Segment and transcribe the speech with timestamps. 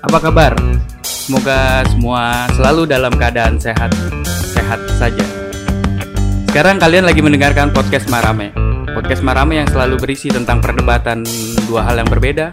[0.00, 0.56] Apa kabar?
[1.04, 3.92] Semoga semua selalu dalam keadaan sehat,
[4.56, 5.20] sehat saja.
[6.48, 8.48] Sekarang kalian lagi mendengarkan podcast Marame.
[8.96, 11.20] Podcast Marame yang selalu berisi tentang perdebatan
[11.68, 12.48] dua hal yang berbeda.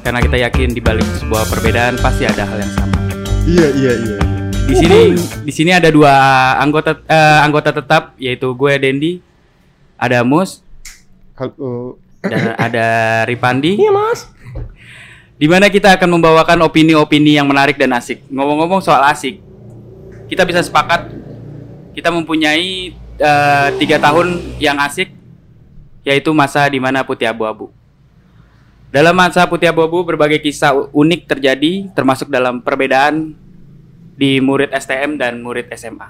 [0.00, 2.96] Karena kita yakin di balik sebuah perbedaan pasti ada hal yang sama.
[3.44, 4.16] Iya iya iya.
[4.64, 5.00] Di sini
[5.44, 6.16] di sini ada dua
[6.56, 9.20] anggota eh, anggota tetap yaitu gue Dendi,
[10.00, 10.64] ada Mus
[11.36, 12.00] Halo.
[12.24, 12.86] dan ada
[13.28, 13.76] Ripandi.
[13.76, 14.24] Iya mas.
[15.38, 18.26] Di mana kita akan membawakan opini-opini yang menarik dan asik.
[18.26, 19.38] Ngomong-ngomong soal asik,
[20.26, 21.14] kita bisa sepakat
[21.94, 25.14] kita mempunyai eh, tiga tahun yang asik,
[26.02, 27.70] yaitu masa di mana putih abu-abu.
[28.90, 33.36] Dalam masa putih abu-abu, berbagai kisah unik terjadi, termasuk dalam perbedaan
[34.18, 36.08] di murid STM dan murid SMA.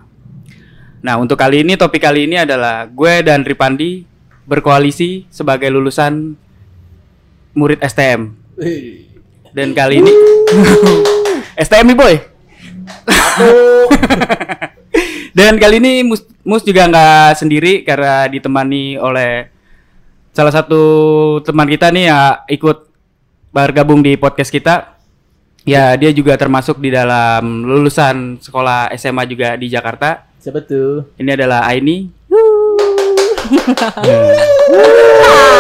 [1.03, 4.07] Nah, untuk kali ini, topik kali ini adalah gue dan Ripandi
[4.47, 6.39] berkoalisi sebagai lulusan
[7.53, 8.33] murid STM.
[9.59, 10.15] Dan kali ini
[11.59, 12.15] STM nih boy.
[15.35, 19.51] Dan kali ini Mus, Mus juga nggak sendiri karena ditemani oleh
[20.31, 20.79] salah satu
[21.43, 22.87] teman kita nih ya ikut
[23.51, 24.95] bergabung di podcast kita.
[25.67, 30.23] Ya dia juga termasuk di dalam lulusan sekolah SMA juga di Jakarta.
[30.39, 31.19] Siapa tuh?
[31.19, 32.07] Ini adalah Aini.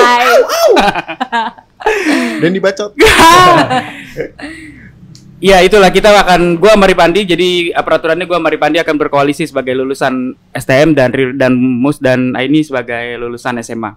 [0.06, 0.38] Hai.
[2.38, 2.94] Dan dibacot.
[5.38, 9.46] Iya itulah kita akan gua sama Ripandi jadi eh, peraturannya gua sama Ripandi akan berkoalisi
[9.46, 13.94] sebagai lulusan STM dan dan Mus dan Aini sebagai lulusan SMA.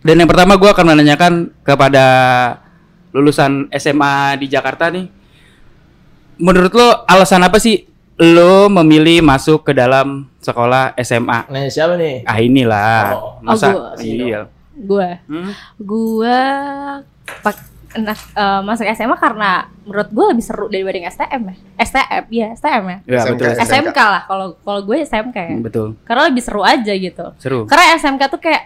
[0.00, 2.04] Dan yang pertama gua akan menanyakan kepada
[3.10, 5.10] lulusan SMA di Jakarta nih.
[6.40, 7.84] Menurut lo alasan apa sih
[8.16, 11.50] lo memilih masuk ke dalam sekolah SMA?
[11.50, 12.24] Nanya siapa nih?
[12.24, 13.04] Ah inilah.
[13.12, 13.42] Oh.
[13.42, 14.00] Masa Oh, gua.
[14.00, 14.40] iya.
[14.80, 15.52] Gue, Hmm?
[15.76, 16.36] gue
[17.38, 17.56] pak
[17.90, 19.50] enak eh, masuk SMA karena
[19.82, 21.54] menurut gue lebih seru dibanding STM ya.
[21.80, 22.98] STM, ya STM ya.
[23.04, 23.30] Ya SMK.
[23.30, 23.46] betul.
[23.50, 23.66] SMK.
[23.66, 25.50] SMK lah kalau kalau gue SMK ya.
[25.50, 25.86] Hmm, Betul.
[26.02, 27.26] Karena lebih seru aja gitu.
[27.36, 27.66] Seru.
[27.66, 28.62] Karena SMK tuh kayak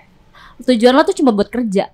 [0.63, 1.89] tujuan lo tuh cuma buat kerja.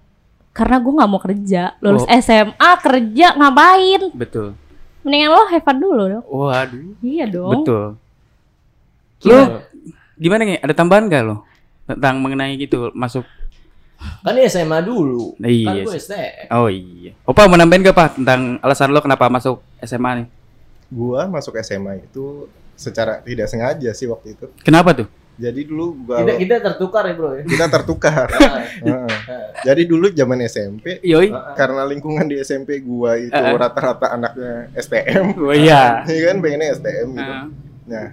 [0.51, 2.11] Karena gue nggak mau kerja, lulus Oh.
[2.13, 4.03] SMA kerja ngapain?
[4.13, 4.59] Betul.
[5.01, 6.25] Mendingan lo have fun dulu dong.
[6.27, 6.99] Waduh.
[7.01, 7.63] Iya dong.
[7.63, 7.85] Betul.
[9.23, 9.41] Lu Lu
[10.17, 10.59] gimana nih?
[10.59, 11.47] Ada tambahan gak lo
[11.87, 13.23] tentang mengenai gitu masuk?
[14.21, 15.37] Kan ini SMA dulu.
[15.37, 15.85] Nah, iya Kan sih.
[15.85, 16.47] gue STM.
[16.51, 17.13] Oh iya.
[17.23, 20.27] Opa mau nambahin gak pak tentang alasan lo kenapa masuk SMA nih?
[20.89, 22.45] Gua masuk SMA itu
[22.75, 24.47] secara tidak sengaja sih waktu itu.
[24.61, 25.09] Kenapa tuh?
[25.37, 27.43] Jadi dulu gua Kita, kita tertukar ya bro ya.
[27.45, 28.29] kita tertukar.
[28.85, 29.09] Heeh.
[29.63, 31.33] Jadi dulu zaman SMP Yoi.
[31.55, 35.33] karena lingkungan di SMP gua itu rata-rata anaknya STM.
[35.41, 36.05] Oh iya.
[36.05, 37.33] Iya kan pengennya STM gitu.
[37.33, 37.47] Ah,
[37.87, 38.07] Nah,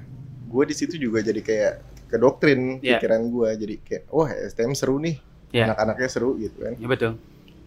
[0.47, 1.73] gue di situ juga jadi kayak
[2.07, 2.97] ke doktrin Iya.
[2.97, 5.19] pikiran gua jadi kayak wah STM seru nih.
[5.49, 5.71] Iya.
[5.71, 6.73] Anak-anaknya seru gitu kan.
[6.75, 7.11] ya betul.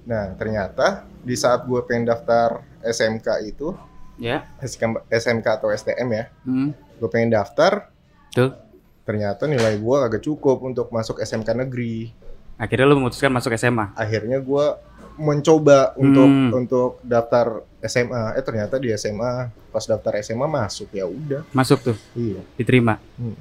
[0.01, 0.87] Nah, ternyata
[1.21, 3.77] di saat gue pengen daftar SMK itu,
[4.17, 4.45] Ya.
[4.59, 6.73] SMK, SMK atau STM ya, Hmm.
[6.73, 7.89] gue pengen daftar,
[8.31, 8.53] Tuh.
[9.03, 12.13] ternyata nilai gue agak cukup untuk masuk SMK negeri.
[12.57, 13.93] Akhirnya lo memutuskan masuk SMA.
[13.95, 14.67] Akhirnya gue
[15.17, 16.51] mencoba untuk Hmm.
[16.55, 18.37] untuk daftar SMA.
[18.37, 21.45] Eh ternyata di SMA pas daftar SMA masuk ya udah.
[21.51, 21.97] Masuk tuh.
[22.13, 22.41] Iya.
[22.57, 23.01] Diterima.
[23.17, 23.37] Hmm.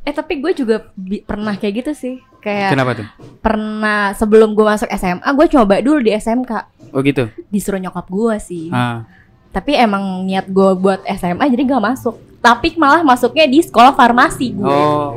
[0.00, 2.14] Eh tapi gue juga bi- pernah kayak gitu sih.
[2.40, 3.06] Kayak Kenapa tuh?
[3.38, 6.52] pernah sebelum gue masuk SMA, gue coba dulu di SMK.
[6.90, 7.28] Oh gitu.
[7.46, 8.66] Disuruh nyokap gue sih.
[8.70, 9.04] Ah.
[9.50, 12.16] Tapi emang niat gue buat SMA jadi gak masuk.
[12.38, 14.64] Tapi malah masuknya di sekolah farmasi gue.
[14.64, 15.12] Oh.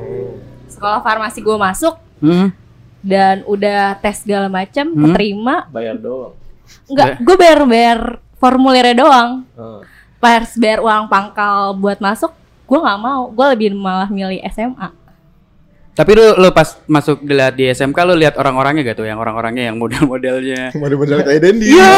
[0.68, 2.52] Sekolah farmasi gue masuk Hmm.
[3.00, 5.02] dan udah tes segala macam, Hmm.
[5.06, 5.64] keterima.
[5.70, 6.36] Bayar doang.
[6.86, 8.00] Enggak, gue bayar bayar
[8.36, 9.30] formulirnya doang.
[9.54, 9.80] Ah.
[10.20, 13.29] Pas bayar uang pangkal buat masuk, gue nggak mau.
[13.29, 14.90] Gue lebih malah milih SMA.
[15.94, 19.69] Tapi lu, lu pas masuk dilihat di SMK lu lihat orang-orangnya gak tuh yang orang-orangnya
[19.69, 20.74] yang model-modelnya.
[20.81, 21.69] Model-model kayak Dendi.
[21.69, 21.94] Iya.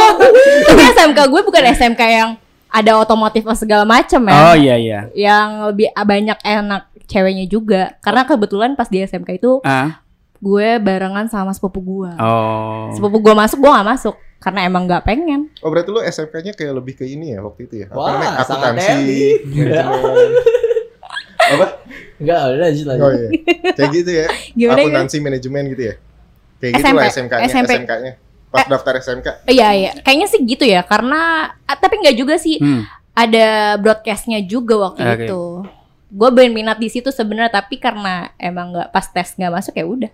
[0.72, 2.30] Tapi SMK gue bukan SMK yang
[2.72, 4.32] ada otomotif atau segala macam ya.
[4.40, 5.00] Oh iya iya.
[5.12, 7.82] Yang lebih banyak enak ceweknya juga.
[8.00, 10.00] Karena kebetulan pas di SMK itu Ah.
[10.40, 12.12] gue barengan sama sepupu gue.
[12.16, 12.88] Oh.
[12.96, 15.48] Sepupu gue masuk, gue nggak masuk karena emang nggak pengen.
[15.64, 17.86] Oh berarti lu SMK-nya kayak lebih ke ini ya waktu itu ya?
[17.88, 18.44] Apa Wah, namanya?
[18.44, 19.20] sangat Akuntansi, Dendi.
[19.56, 20.28] manajemen.
[21.56, 21.66] Apa?
[22.16, 23.04] Enggak, udah lanjut lanjut.
[23.04, 23.30] Oh iya.
[23.76, 24.26] Kayak gitu ya.
[24.56, 25.94] Gimana, Akuntansi manajemen gitu ya.
[26.56, 27.72] Kayak gitu SMP, lah SMK-nya, SMP.
[27.76, 28.12] SMK-nya.
[28.48, 29.28] Pas daftar SMK.
[29.50, 30.80] Iya iya, kayaknya sih gitu ya.
[30.86, 32.56] Karena ah, tapi nggak juga sih.
[32.60, 32.84] Hmm.
[33.16, 35.24] Ada broadcastnya juga waktu Oke.
[35.24, 35.42] itu.
[36.12, 40.12] Gue berminat di situ sebenarnya, tapi karena emang nggak pas tes nggak masuk ya udah.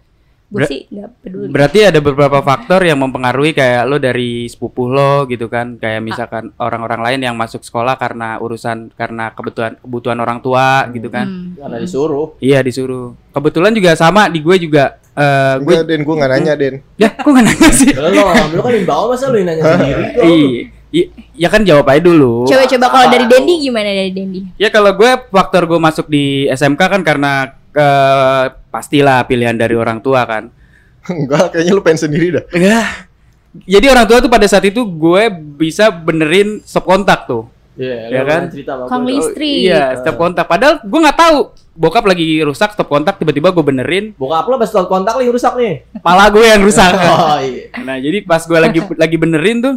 [0.52, 1.48] Gue Ber- sih nggak peduli.
[1.48, 6.52] Berarti ada beberapa faktor yang mempengaruhi kayak lo dari sepupuh lo gitu kan, kayak misalkan
[6.56, 11.24] orang-orang lain yang masuk sekolah karena urusan karena kebutuhan kebutuhan orang tua gitu kan.
[11.24, 11.56] Hmm.
[11.56, 12.36] Karena disuruh.
[12.36, 13.16] Iya disuruh.
[13.32, 16.84] Kebetulan juga sama di gue juga eh gue Den, gue nggak nanya, Den.
[16.96, 18.08] ya gue nggak nanya sih Lo,
[18.48, 20.04] lu kan yang bawa masa lu yang nanya sendiri.
[20.24, 20.60] Iya,
[20.92, 22.44] i- ya kan jawab aja dulu.
[22.44, 24.40] Coba-coba kalau dari Dendi gimana dari Dendi?
[24.56, 29.98] Ya kalau gue faktor gue masuk di SMK kan karena eh, pastilah pilihan dari orang
[29.98, 30.48] tua kan.
[31.08, 32.44] Enggak, kayaknya lu pengen sendiri dah.
[32.52, 32.80] Ya.
[33.52, 35.22] Jadi orang tua tuh pada saat itu gue
[35.54, 37.50] bisa benerin stop kontak tuh.
[37.72, 38.40] Iya, Ya lu kan?
[38.48, 38.72] cerita.
[38.76, 39.60] Lis- Listrik.
[39.64, 40.44] Iya, stop kontak.
[40.46, 41.38] Padahal gue nggak tahu.
[41.72, 44.12] Bokap lagi rusak stop kontak tiba-tiba gue benerin.
[44.14, 45.74] Bokap lo pas stop kontak nih rusak nih.
[46.00, 46.92] Pala gue yang rusak.
[47.02, 47.72] Oh iya.
[47.80, 49.74] Nah jadi pas gue lagi lagi benerin tuh,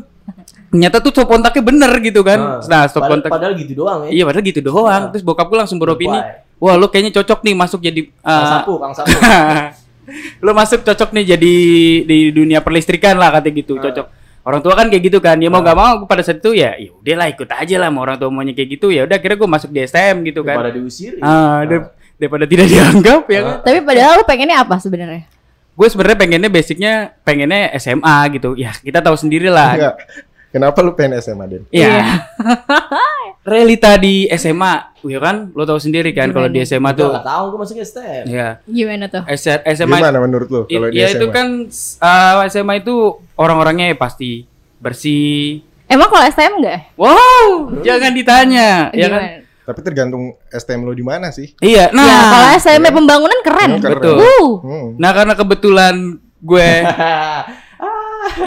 [0.72, 2.64] ternyata tuh stop kontaknya bener gitu kan.
[2.68, 3.30] Nah stop padahal, kontak.
[3.32, 4.10] Padahal gitu doang ya.
[4.12, 5.02] Iya padahal gitu doang.
[5.08, 5.12] Nah.
[5.12, 6.45] Terus bokap gue langsung beropini, Bye.
[6.58, 9.12] Wah lu kayaknya cocok nih masuk jadi Kang uh, sapu, Kang sapu.
[10.46, 11.54] lu masuk cocok nih jadi
[12.06, 13.84] di dunia perlistrikan lah katanya gitu Ah.
[13.84, 14.08] cocok.
[14.46, 16.78] Orang tua kan kayak gitu kan, ya mau nggak mau gue pada saat itu ya,
[16.78, 19.50] ya udahlah ikut aja lah mau orang tua maunya kayak gitu ya udah kira gue
[19.50, 20.62] masuk di STM gitu kan.
[20.62, 21.18] Daripada diusir.
[21.18, 23.56] Ah, dar- daripada tidak dianggap ya kan.
[23.66, 25.26] Tapi padahal lu pengennya apa sebenarnya?
[25.74, 26.94] Gue sebenarnya pengennya basicnya
[27.26, 28.54] pengennya SMA gitu.
[28.54, 29.98] Ya kita tahu sendiri lah.
[30.56, 31.64] Kenapa lu pengen SMA, Den?
[31.68, 32.24] Iya.
[33.52, 35.52] Realita di SMA, ya kan?
[35.52, 37.12] Lo tahu sendiri kan kalau di SMA tuh.
[37.12, 38.24] Enggak tahu gue masuk STM.
[38.32, 38.48] Ya.
[38.64, 39.28] Gimana tuh?
[39.28, 41.20] S- SMA Gimana menurut lu kalau di ya SMA?
[41.20, 41.48] itu kan
[42.00, 44.48] uh, SMA itu orang-orangnya ya pasti
[44.80, 45.60] bersih.
[45.92, 46.80] Emang kalau STM enggak?
[46.96, 49.22] Wow, jangan ditanya, ya kan?
[49.28, 49.44] Gimana?
[49.68, 50.24] Tapi tergantung
[50.56, 51.52] STM lu di mana sih?
[51.60, 52.08] Iya, nah.
[52.08, 53.70] ya kalau STM pembangunan keren.
[53.76, 54.00] Hmm, keren.
[54.00, 54.46] Betul.
[54.64, 54.88] Hmm.
[55.04, 55.96] Nah, karena kebetulan
[56.40, 56.70] gue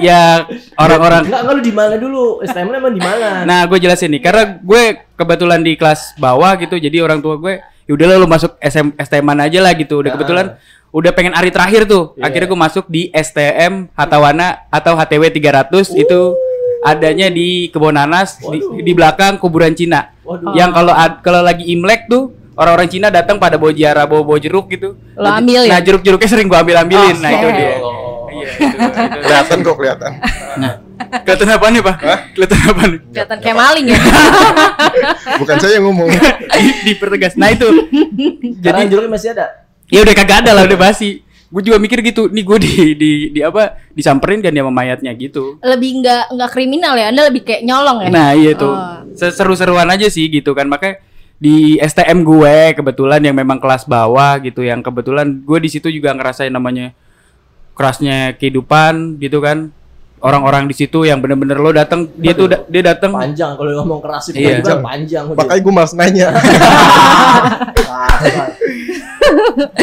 [0.00, 0.44] ya
[0.74, 2.24] orang-orang Enggak, enggak lu di mana dulu?
[2.42, 3.42] STM emang di mana?
[3.42, 4.82] Nah, gue jelasin nih, karena gue
[5.14, 9.58] kebetulan di kelas bawah gitu, jadi orang tua gue, yaudahlah lu masuk SM, STM aja
[9.62, 10.02] lah gitu.
[10.02, 10.14] Udah Ah.
[10.18, 10.46] kebetulan
[10.88, 12.16] udah pengen hari terakhir tuh.
[12.16, 12.32] Iya.
[12.32, 16.32] Akhirnya gue masuk di STM Hatawana atau HTW 300 itu
[16.80, 18.80] adanya di Kebonanas di, Waduh.
[18.80, 20.14] di belakang kuburan Cina.
[20.24, 20.54] Waduh.
[20.56, 24.72] Yang kalau kalau lagi Imlek tuh orang-orang Cina datang pada bawa jiara, bawa bawa jeruk
[24.72, 24.96] gitu.
[25.18, 25.76] Lo ambil ya?
[25.76, 27.16] Nah, jeruk-jeruknya sering gue ambil-ambilin.
[27.20, 27.72] nah, itu dia.
[27.84, 28.07] Oh.
[28.48, 29.18] Iya, itu, itu.
[29.28, 30.12] Kelihatan kok kelihatan.
[30.58, 30.72] Nah,
[31.22, 31.96] kelihatan apa nih, Pak?
[32.34, 33.00] Kelihatan apa nih?
[33.12, 33.98] Kelihatan kayak maling ya.
[35.40, 36.08] Bukan saya yang ngomong.
[36.08, 37.34] Di- dipertegas.
[37.36, 37.68] Nah itu.
[38.64, 39.46] Jadi jeruknya masih ada.
[39.88, 41.24] ya udah kagak ada lah udah basi.
[41.48, 42.28] Gue juga mikir gitu.
[42.28, 43.80] Nih gue di di di apa?
[43.96, 45.56] Disamperin kan ya sama mayatnya gitu.
[45.64, 47.08] lebih nggak nggak kriminal ya.
[47.08, 48.08] Anda lebih kayak nyolong ya.
[48.12, 48.76] Nah iya tuh.
[48.76, 49.00] Oh.
[49.16, 50.68] Seru-seruan aja sih gitu kan.
[50.68, 51.00] Makanya
[51.38, 56.10] di STM gue kebetulan yang memang kelas bawah gitu yang kebetulan gue di situ juga
[56.10, 56.90] ngerasain namanya
[57.78, 59.70] kerasnya kehidupan gitu kan
[60.18, 64.02] orang-orang di situ yang bener-bener lo datang dia tuh da- dia datang Panjang kalau ngomong
[64.02, 64.58] keras itu Iya.
[64.58, 65.24] juga panjang.
[65.30, 66.28] Makanya gue malas nanya.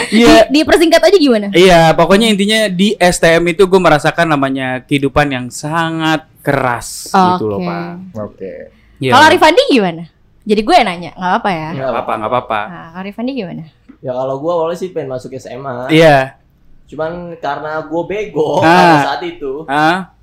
[0.09, 1.47] Iya Di persingkat aja gimana?
[1.51, 7.59] Iya, pokoknya intinya di STM itu gue merasakan namanya kehidupan yang sangat keras gitu loh.
[7.61, 8.15] Pak.
[8.23, 8.53] Oke.
[8.97, 9.11] Iya.
[9.13, 10.03] Kalau Arifandi gimana?
[10.45, 11.69] Jadi gue yang nanya, nggak apa ya.
[11.73, 12.59] nggak apa-apa, nggak apa-apa.
[12.65, 13.63] Nah, Arifandi gimana?
[13.99, 15.89] Ya kalau gua awalnya sih pengen masuk SMA.
[15.89, 16.37] Iya.
[16.85, 18.65] Cuman karena gue bego Ah.
[18.65, 19.65] pada saat itu.
[19.65, 20.13] Ah,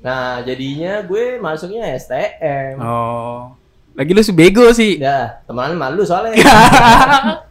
[0.00, 2.80] Nah, jadinya gue masuknya STM.
[2.80, 3.52] oh.
[3.92, 4.96] Lagi lu sebego sih.
[4.96, 6.32] Ya, temenan malu soalnya.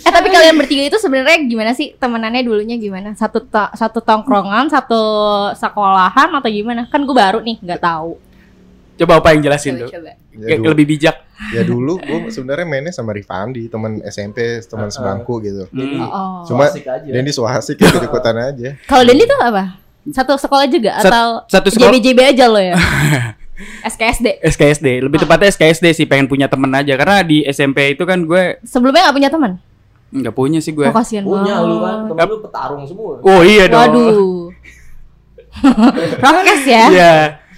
[0.00, 3.14] Eh tapi kalian bertiga itu sebenarnya gimana sih temenannya dulunya gimana?
[3.14, 4.98] Satu to- satu tongkrongan, satu
[5.54, 6.88] sekolahan atau gimana?
[6.88, 8.18] Kan gue baru nih, nggak tahu.
[9.00, 9.90] Coba apa yang jelasin Coba tuh?
[9.90, 10.10] coba.
[10.30, 11.16] Ya, Kayak dulu, lebih bijak.
[11.50, 14.94] ya dulu gue sebenarnya mainnya sama Rifandi, teman SMP, teman Ah, ah.
[14.94, 15.64] sebangku gitu.
[15.66, 16.04] Jadi, Hmm.
[16.06, 16.44] Oh.
[16.44, 16.68] Cuma.
[17.02, 18.76] Dendi so asik ikut ikutan aja.
[18.82, 19.80] Kalau Dendi tuh apa?
[20.06, 22.76] Satu sekolah juga Sat- atau satu sekolah- JB-JB aja lo ya?
[23.86, 24.40] SKSD.
[24.42, 28.56] SKSD, lebih tepatnya SKSD sih pengen punya temen aja karena di SMP itu kan gue
[28.62, 29.52] Sebelumnya nggak punya teman?
[30.10, 30.82] nggak punya sih gue.
[30.82, 31.66] Oh, kasihan punya banget.
[31.66, 33.12] lu kan, temen lu petarung semua.
[33.20, 33.80] Oh iya dong.
[33.80, 34.48] Waduh.
[36.24, 36.84] Rokes ya?
[36.88, 37.14] Iya.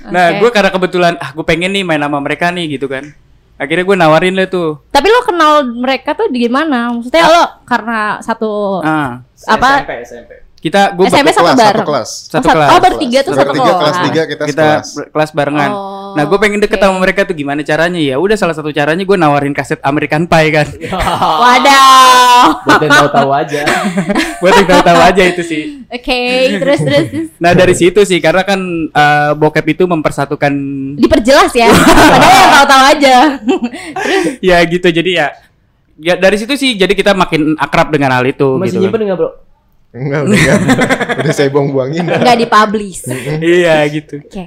[0.09, 0.39] Nah, Oke.
[0.41, 3.15] gue karena kebetulan ah gue pengen nih main sama mereka nih gitu kan.
[3.55, 4.83] Akhirnya gue nawarin lah tuh.
[4.91, 6.91] Tapi lo kenal mereka tuh di gimana?
[6.91, 9.87] Maksudnya lo karena satu Ah, Apa?
[9.87, 10.31] SMP, SMP.
[10.63, 11.75] Kita gue SMP satu kelas, bareng.
[11.75, 12.11] satu kelas.
[12.31, 12.71] Satu oh, kelas.
[12.71, 13.81] Oh, bertiga tuh satu Bertiga kelas.
[13.83, 14.69] kelas tiga kita, kita
[15.11, 15.71] kelas barengan.
[15.75, 16.87] Oh, nah, gue pengen deket oke.
[16.87, 18.15] sama mereka tuh gimana caranya ya?
[18.23, 20.71] Udah salah satu caranya gue nawarin kaset American Pie kan.
[21.43, 22.47] Waduh.
[22.63, 23.61] Buat yang tahu-tahu aja.
[24.43, 25.63] Buat yang tahu-tahu aja itu sih.
[25.91, 26.23] Oke,
[26.63, 27.27] terus terus terus.
[27.43, 30.55] Nah dari situ sih karena kan eh, bokep itu mempersatukan
[30.95, 31.75] diperjelas ya.
[31.75, 33.17] Padahal yang tahu-tahu aja.
[34.39, 35.27] ya gitu jadi ya
[35.99, 38.83] ya dari situ sih jadi kita makin akrab dengan hal itu Masih gitu.
[38.87, 39.31] nyimpen enggak, Bro?
[39.93, 40.61] Enggak, udah enggak.
[41.21, 42.03] udah saya buang-buangin.
[42.03, 43.01] Nggak dipublish.
[43.39, 44.19] iya gitu.
[44.19, 44.45] Oke.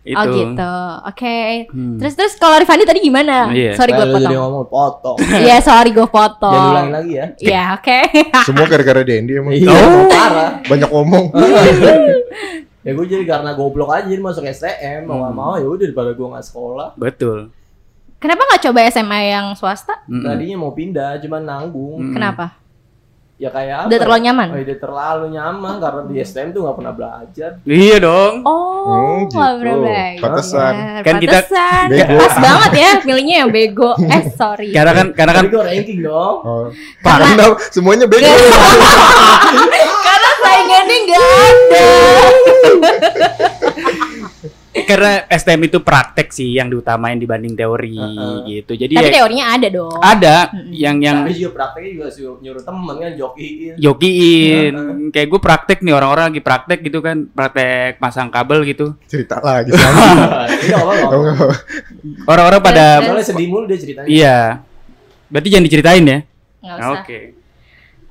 [0.00, 0.16] Itu.
[0.16, 0.74] Oh gitu.
[1.04, 1.38] Oke.
[1.68, 1.98] Hmm.
[1.98, 3.50] Terus terus kalau Rifani tadi gimana?
[3.50, 3.76] Iya.
[3.76, 4.32] Sorry gue jadi potong.
[4.40, 5.16] ngomong potong.
[5.44, 6.48] Iya, sorry gue potong.
[6.48, 7.26] Jangan ulangin lagi ya.
[7.36, 7.98] Iya, oke.
[8.48, 9.52] Semua gara-gara Dendi emang.
[9.52, 10.08] Iya, Oh.
[10.08, 10.50] parah.
[10.64, 11.24] Banyak ngomong.
[12.80, 15.24] ya gue jadi karena goblok aja jadi masuk STM mau Hmm.
[15.24, 17.52] gak mau ya udah daripada gue nggak sekolah Betul.
[18.16, 19.94] Kenapa nggak coba SMA yang swasta?
[20.04, 20.24] Mm-mm.
[20.24, 22.14] tadinya mau pindah cuman nanggung Hmm.
[22.16, 22.56] Kenapa?
[23.38, 23.86] Ya kayak apa?
[23.86, 24.46] Udah terlalu nyaman?
[24.48, 27.50] Oh, udah terlalu nyaman karena di STM tuh nggak pernah belajar.
[27.62, 28.34] Iya dong.
[28.42, 29.38] Oh, Hmm, gitu.
[29.38, 30.18] pernah belajar.
[30.18, 30.72] Pantesan.
[31.00, 31.38] Kan kita
[31.86, 32.16] bego.
[32.18, 33.90] Pas banget ya milihnya yang bego.
[34.00, 34.68] Eh, sorry.
[34.68, 36.36] Karena kan karena kan gue ranking dong.
[36.42, 36.66] Oh.
[36.98, 38.26] Karena- Karena semuanya beda.
[40.04, 41.86] Karena saingannya nggak ada.
[44.90, 48.36] karena STM itu praktek sih yang diutamain dibanding teori Heeh.
[48.46, 48.72] gitu.
[48.74, 49.98] Jadi Tapi ya, teorinya ada dong.
[49.98, 50.70] ada Mm-mm.
[50.70, 53.74] yang yang Tapi juga prakteknya juga suruh nyuruh temen kan jokiin.
[53.76, 54.72] jokiin.
[54.74, 55.10] Heeh.
[55.10, 58.94] Kayak gue praktek nih orang-orang lagi praktek gitu kan, praktek pasang kabel gitu.
[59.04, 60.06] Cerita lagi sama.
[60.58, 60.76] Iya.
[62.24, 64.08] Orang-orang pada Soalnya sedih mulu dia ceritanya.
[64.08, 64.38] iya.
[65.28, 66.18] Berarti jangan diceritain ya.
[66.58, 66.88] Nggak Nah,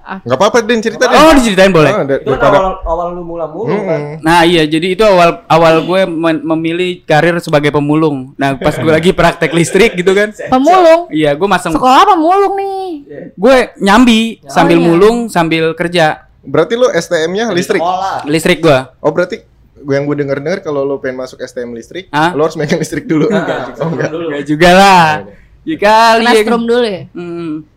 [0.09, 0.23] Oke.
[0.23, 1.17] Nggak apa-apa Den cerita Den.
[1.17, 1.91] Oh, diceritain boleh.
[1.91, 3.99] Ah, dar- Itu kan awal awal lu mula mulu kan.
[3.99, 4.13] Mm-mm.
[4.21, 6.01] Nah iya jadi itu awal awal gue
[6.41, 8.31] memilih karir sebagai pemulung.
[8.33, 11.07] Nah pas gue lagi praktek listrik gitu kan, Pemulung.
[11.09, 12.87] iya gue masang Sekolah pemulung nih.
[13.03, 13.21] Iya.
[13.33, 14.85] gue nyambi Oh, sambil iya.
[14.85, 17.77] mulung sambil kerja Berarti lu STM-nya listrik.
[17.77, 18.23] Sekolah.
[18.23, 18.79] listrik gue.
[18.97, 19.43] Oh, berarti
[19.77, 22.31] gue yang gue denger-denger kalau lu pengen masuk STM listrik, Hah?
[22.31, 23.27] lu harus megang listrik dulu.
[23.27, 24.09] Nah, Oh, enggak.
[24.09, 25.07] Ya juga lah.
[25.61, 26.41] Ya kali Kena ya.
[26.41, 27.03] strum dulu ya.
[27.11, 27.67] Hmm.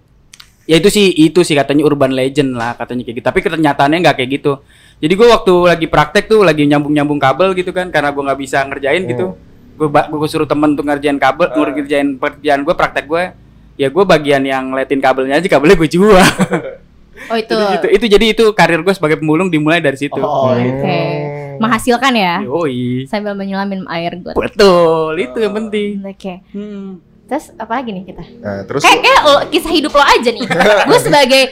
[0.70, 3.26] Ya itu sih itu sih katanya urban legend lah katanya kayak gitu.
[3.26, 4.52] Tapi kenyataannya nggak kayak gitu.
[5.02, 8.62] Jadi gue waktu lagi praktek tuh lagi nyambung-nyambung kabel gitu kan karena gue nggak bisa
[8.62, 9.34] ngerjain gitu.
[9.74, 11.58] Gue gue suruh temen tuh ngerjain kabel, Ah.
[11.58, 13.24] ngerjain pekerjaan gue praktek gue.
[13.74, 16.22] Ya gue bagian yang ngeliatin kabelnya aja kabelnya gue jual.
[17.28, 17.50] Oh itu.
[17.50, 17.86] Jadi gitu.
[17.90, 20.16] Itu jadi itu karir gue sebagai pemulung dimulai dari situ.
[20.16, 20.62] Oh, Hmm.
[20.62, 20.84] gitu.
[20.84, 21.00] Oke.
[21.58, 22.34] Menghasilkan ya.
[22.40, 23.04] Yoi.
[23.04, 24.32] Sambil menyelamin air got.
[24.32, 26.00] Betul, itu yang penting.
[26.00, 26.34] Oke.
[26.54, 27.02] Hmm.
[27.30, 28.22] Terus apa lagi nih kita?
[28.42, 30.42] Nah, terus Kayak kayak lo- kisah hidup lo aja nih.
[30.90, 31.42] Gue sebagai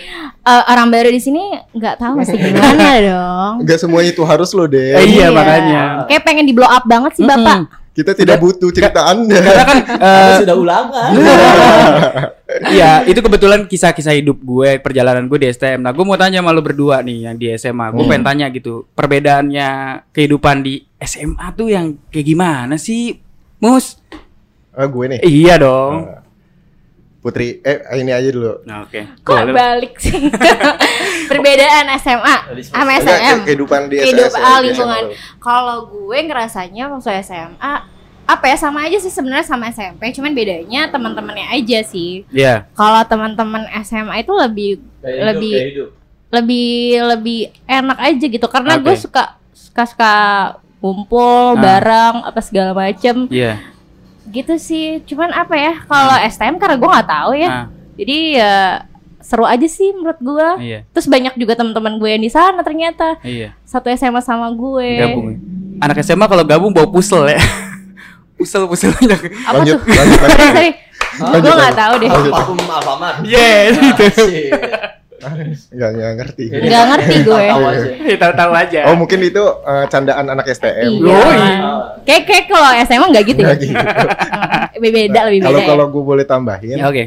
[0.42, 1.38] uh, orang baru di sini
[1.70, 3.52] nggak tahu sih gimana dong.
[3.62, 5.06] enggak semua itu harus lo Eh, deh.
[5.06, 6.02] iya makanya.
[6.04, 7.62] Kayak pengen di blow up banget sih bapak.
[7.62, 7.87] Mm-mm.
[7.94, 9.38] Kita tidak butuh cerita Anda.
[9.38, 11.11] Karena kan eh, sudah ulangan.
[12.68, 15.78] Iya, itu kebetulan kisah-kisah hidup gue, perjalanan gue di STM.
[15.78, 17.90] Nah, gue mau tanya sama lo berdua nih yang di SMA.
[17.90, 18.11] Gue Hmm.
[18.11, 19.68] pengen tanya gitu, perbedaannya
[20.11, 23.18] kehidupan di SMA tuh yang kayak gimana sih,
[23.58, 23.99] Mus?
[24.78, 25.18] Ah, gue nih.
[25.18, 26.06] Eh, iya dong.
[26.06, 26.23] Ah.
[27.18, 28.62] Putri, eh ini aja dulu.
[28.62, 29.00] Nah, oke.
[29.20, 29.50] Kok Boleh.
[29.52, 30.14] balik sih?
[31.28, 35.04] Perbedaan SMA sama ke- kehidupan di Kehidupan SMA, ah, di lingkungan.
[35.04, 35.37] SMA.
[35.37, 37.73] Kalau gue ngerasanya waktu SMA
[38.23, 42.23] apa ya sama aja sih sebenarnya sama SMP, cuman bedanya teman-temannya aja sih.
[42.28, 42.68] Iya.
[42.70, 45.88] Kalau teman-teman SMA itu lebih Kayak hidup, Lebih- hidup.
[46.30, 46.70] lebih
[47.08, 48.85] lebih enak aja gitu karena Oke.
[48.85, 50.14] gue suka suka suka
[50.78, 51.58] kumpul Ah.
[51.58, 53.58] bareng apa segala macem Iya.
[54.30, 58.54] Gitu sih cuman apa ya kalau STM karena gue nggak tahu ya Ah, jadi ya
[59.18, 60.78] seru aja sih menurut gue iya.
[60.88, 63.52] terus banyak juga teman-teman gue yang di sana ternyata Iya.
[63.62, 65.26] satu SMA sama gue Gabung.
[65.78, 67.38] Anak SMA kalau gabung bawa pusel ya.
[68.37, 69.18] pusel pusel banyak.
[69.42, 70.38] apa Lanjut, tuh lanjut, lanjut.
[70.47, 70.70] sorry
[71.12, 72.32] sorry gue nggak tahu deh Lanjut.
[72.32, 73.16] Parfum Alfamart.
[73.23, 74.04] Iya, itu.
[75.68, 76.44] Enggak, enggak ngerti.
[76.49, 77.87] nggak ngerti gue Tahu aja.
[78.16, 78.80] Tahu-tahu aja.
[78.87, 80.90] Oh, mungkin itu eh, candaan anak STM.
[80.99, 81.20] iya
[82.02, 83.76] kayak kayak kalau SMA nggak gitu ya Enggak gitu.
[83.78, 87.04] Hmm, lebih beda lebih Kalau beda ya kalau gue boleh tambahin, Ya, oke.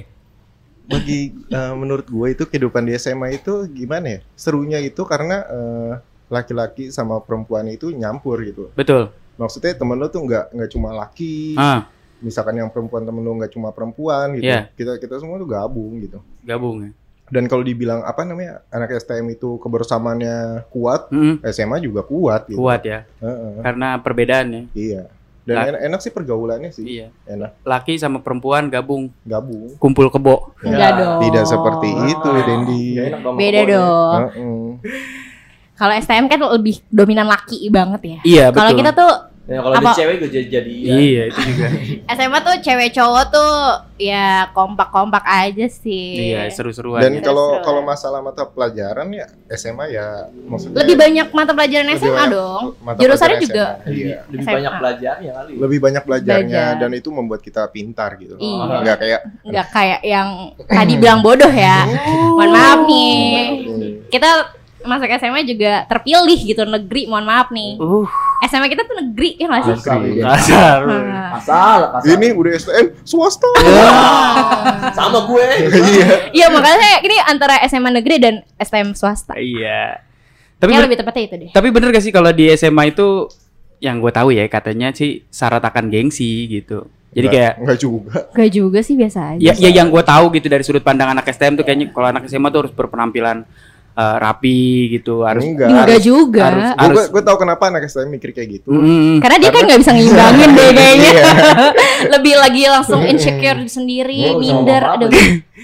[0.84, 4.20] bagi eh, menurut gue itu kehidupan di SMA itu gimana ya?
[4.34, 5.94] Serunya itu karena eh,
[6.28, 8.72] laki-laki sama perempuan itu nyampur gitu.
[8.72, 9.12] Betul.
[9.34, 11.88] Maksudnya temen lo tuh nggak nggak cuma laki, Ah,
[12.20, 14.46] misalkan yang perempuan temen lo nggak cuma perempuan gitu.
[14.46, 14.70] Iya.
[14.72, 16.20] Kita kita semua tuh gabung gitu.
[16.42, 16.92] gabung ya.
[17.32, 22.60] Dan kalau dibilang apa namanya anak STM itu kebersamaannya kuat, Mm, SMA juga kuat gitu.
[22.60, 23.08] kuat ya.
[23.18, 24.68] Heeh, Karena perbedaannya.
[24.74, 25.08] iya.
[25.42, 25.64] Dan Lah.
[25.66, 26.86] enak, enak sih pergaulannya sih.
[26.86, 27.08] Iya.
[27.26, 29.74] Enak Laki sama perempuan gabung, gabung.
[29.76, 30.54] kumpul kebo.
[30.62, 31.20] Enggak dong.
[31.24, 32.86] Tidak seperti itu, Ah, Dendi.
[33.18, 34.66] dong beda dong Heeh.
[35.74, 38.58] kalau STM kan lebih dominan laki banget ya Iya, betul.
[38.60, 39.12] kalau kita tuh
[39.52, 39.92] Ya, kalau di Apa?
[39.92, 40.94] cewek gue jadi jadi ya.
[40.96, 41.68] Iya, itu juga.
[42.16, 43.52] SMA tuh cewek cowok tuh
[44.00, 46.32] ya kompak-kompak aja sih.
[46.32, 47.04] iya, seru-seruan.
[47.04, 47.22] Dan ya.
[47.22, 47.66] kalau Seru.
[47.68, 52.64] kalau masalah mata pelajaran ya SMA ya maksudnya Lebih banyak mata pelajaran SMA banyak dong.
[52.80, 53.66] mata Jurusannya juga.
[53.84, 53.92] SMA.
[53.92, 54.18] Iya.
[54.32, 54.56] Lebih SMA.
[54.56, 55.52] banyak belajarnya kali.
[55.60, 56.80] Lebih banyak belajarnya Belajar.
[56.80, 58.40] dan itu membuat kita pintar gitu.
[58.40, 58.64] Iya.
[58.80, 60.28] Enggak kayak Nggak kayak yang
[60.64, 61.84] tadi bilang bodoh ya.
[62.32, 63.20] Mohon maaf nih.
[63.68, 63.92] Hmm.
[64.08, 64.30] Kita
[64.82, 67.06] masuk SMA juga terpilih gitu negeri.
[67.06, 67.76] Mohon maaf nih.
[67.76, 68.08] Uh,
[68.42, 69.74] SMA kita tuh negeri ya nggak sih?
[69.76, 70.24] Kasar, Iya.
[70.28, 70.80] kasar.
[71.32, 72.10] Kasar, kasar.
[72.12, 73.50] ini udah STM swasta.
[74.92, 75.48] sama gue.
[75.72, 76.08] Iya.
[76.32, 79.36] Iya makanya ini antara SMA negeri dan STM swasta.
[79.36, 80.02] Iya.
[80.58, 81.50] Tapi Ya lebih tepatnya itu deh.
[81.52, 83.26] tapi bener gak sih kalau di SMA itu
[83.80, 86.86] yang gue tahu ya katanya sih syarat akan gengsi gitu.
[87.12, 88.18] Jadi Enggak- kayak enggak juga.
[88.32, 89.42] Gak juga sih biasa aja.
[89.42, 92.24] ya, ya yang gue tahu gitu dari sudut pandang anak STM tuh kayaknya kalau anak
[92.26, 93.42] SMA tuh harus berpenampilan
[93.92, 95.68] eh, rapi gitu harus Enggak.
[95.70, 96.44] Enggak juga.
[96.46, 98.70] harus- Gue gue gue tahu kenapa anak STM mikir kayak gitu.
[98.70, 101.12] Mm, Karena dia kan nggak bisa ngimbangin deh kayaknya.
[101.12, 101.24] Iya.
[102.14, 104.84] Lebih lagi langsung insecure sendiri, minder.
[104.90, 105.12] Aduh.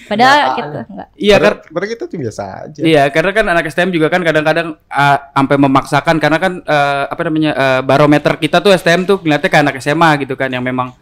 [0.07, 1.07] Padahal kita enggak.
[1.15, 2.79] iya kan Padahal- kita tuh biasa aja.
[2.79, 7.22] Iya, karena kan anak STM juga kan kadang-kadang uh, sampai memaksakan karena kan uh, apa
[7.24, 10.93] namanya uh, barometer kita tuh STM tuh ngeliatnya kayak anak SMA gitu kan yang memang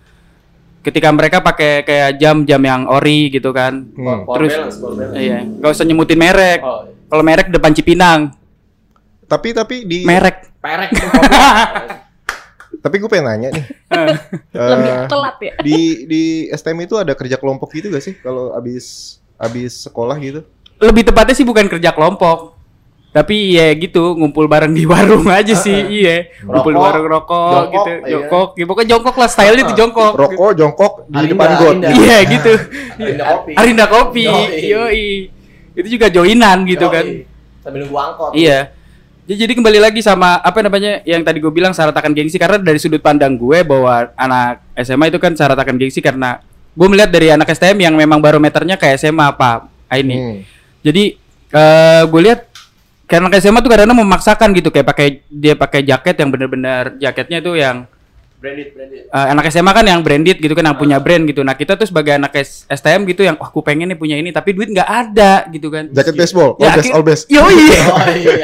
[0.82, 3.90] ketika mereka pakai kayak jam-jam yang ori gitu kan.
[3.92, 4.26] Hmm.
[4.32, 5.18] Terus- balance, power balance.
[5.18, 6.60] Iya, nggak usah nyebutin merek.
[6.62, 6.94] Oh, iya.
[7.06, 8.34] Kalau merek depan Cipinang,
[9.24, 10.54] Tapi tapi di merek.
[10.58, 11.38] perek tuh kopi.
[12.78, 13.66] tapi gue pengen nanya nih.
[14.54, 15.54] Lebih Eh, telat ya.
[15.60, 20.46] di di STM itu ada kerja kelompok gitu gak sih kalau abis abis sekolah gitu?
[20.78, 22.54] Lebih tepatnya sih bukan kerja kelompok.
[23.10, 26.28] Tapi ya gitu, ngumpul bareng di warung aja sih, iya.
[26.44, 28.12] Ngumpul di Rokok, warung rokok jongkok, gitu, iya.
[28.12, 28.48] jongkok.
[28.52, 30.14] Ya, pokoknya jongkok lah, style itu jongkok.
[30.14, 31.76] Rokok jongkok di Arinda, depan got.
[31.96, 32.54] Iya gitu.
[33.00, 33.52] Arinda kopi.
[33.56, 34.24] Arinda kopi.
[34.68, 35.08] Yoi.
[35.76, 36.96] Itu juga joinan gitu Yoi.
[36.96, 37.06] kan.
[37.62, 38.32] Sambil nunggu angkot.
[38.34, 38.72] Iya.
[39.26, 42.62] Jadi jadi kembali lagi sama apa namanya yang tadi gue bilang syarat akan gengsi karena
[42.62, 46.38] dari sudut pandang gue bahwa anak SMA itu kan syarat akan gengsi karena
[46.78, 49.66] gue melihat dari anak STM yang memang barometernya kayak SMA apa
[49.98, 50.16] ini.
[50.16, 50.38] Hmm.
[50.86, 51.04] Jadi
[51.56, 52.46] eh gue lihat
[53.10, 57.42] karena anak SMA tuh kadang-kadang memaksakan gitu kayak pakai dia pakai jaket yang bener-bener jaketnya
[57.42, 57.90] tuh yang
[58.46, 59.04] Branded, branded.
[59.08, 61.42] eh, anak SMA kan yang branded gitu kan yang punya brand gitu.
[61.42, 64.30] Nah kita tuh sebagai anak S- STM gitu yang wah aku pengen nih punya ini
[64.30, 65.90] tapi duit nggak ada gitu kan.
[65.90, 67.24] Jaket baseball, all Ya, best, akhir- all best.
[67.36, 68.38] Oh iya, anjing.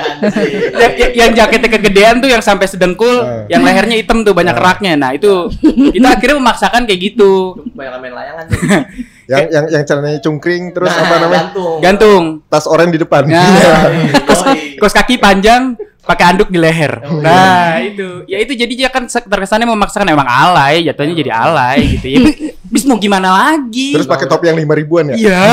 [0.74, 3.46] Ya- ya- yang jaketnya kegedean tuh yang sampai sedengkul, Eh.
[3.48, 4.94] yang lehernya hitam tuh banyak keraknya.
[4.96, 5.54] Nah itu
[5.94, 7.62] kita akhirnya memaksakan kayak gitu.
[7.72, 8.58] Banyak main layangan tuh.
[9.32, 11.40] Yang yang yang celananya cungkring terus Nah, apa namanya?
[11.48, 11.80] Gantung.
[11.80, 12.24] Gantung.
[12.46, 13.24] Tas oranye di depan.
[13.24, 13.48] Nah,
[14.28, 14.76] kos, Yoi.
[14.76, 17.00] kos kaki panjang, pakai anduk di leher.
[17.02, 21.80] Oh, Nah itu, ya itu jadi dia kan terkesannya memaksakan emang alay, jatuhnya jadi alay
[21.96, 22.20] gitu ya.
[22.20, 23.96] Bi- Bis mau gimana lagi?
[23.96, 25.16] Terus pakai topi yang lima ribuan ya?
[25.16, 25.44] Iya.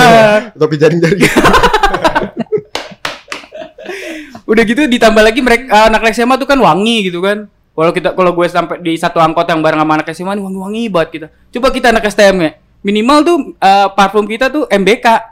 [0.54, 1.22] Topi jaring-jaring.
[4.48, 7.46] Udah gitu ditambah lagi mereka anak SMA tuh kan wangi gitu kan.
[7.78, 10.82] Kalau kita kalau gue sampai di satu angkot yang bareng sama anak SMA nih wangi-wangi
[10.88, 11.26] banget kita.
[11.52, 12.50] Coba kita anak STM ya.
[12.88, 15.27] Minimal tuh eh, parfum kita tuh MBK.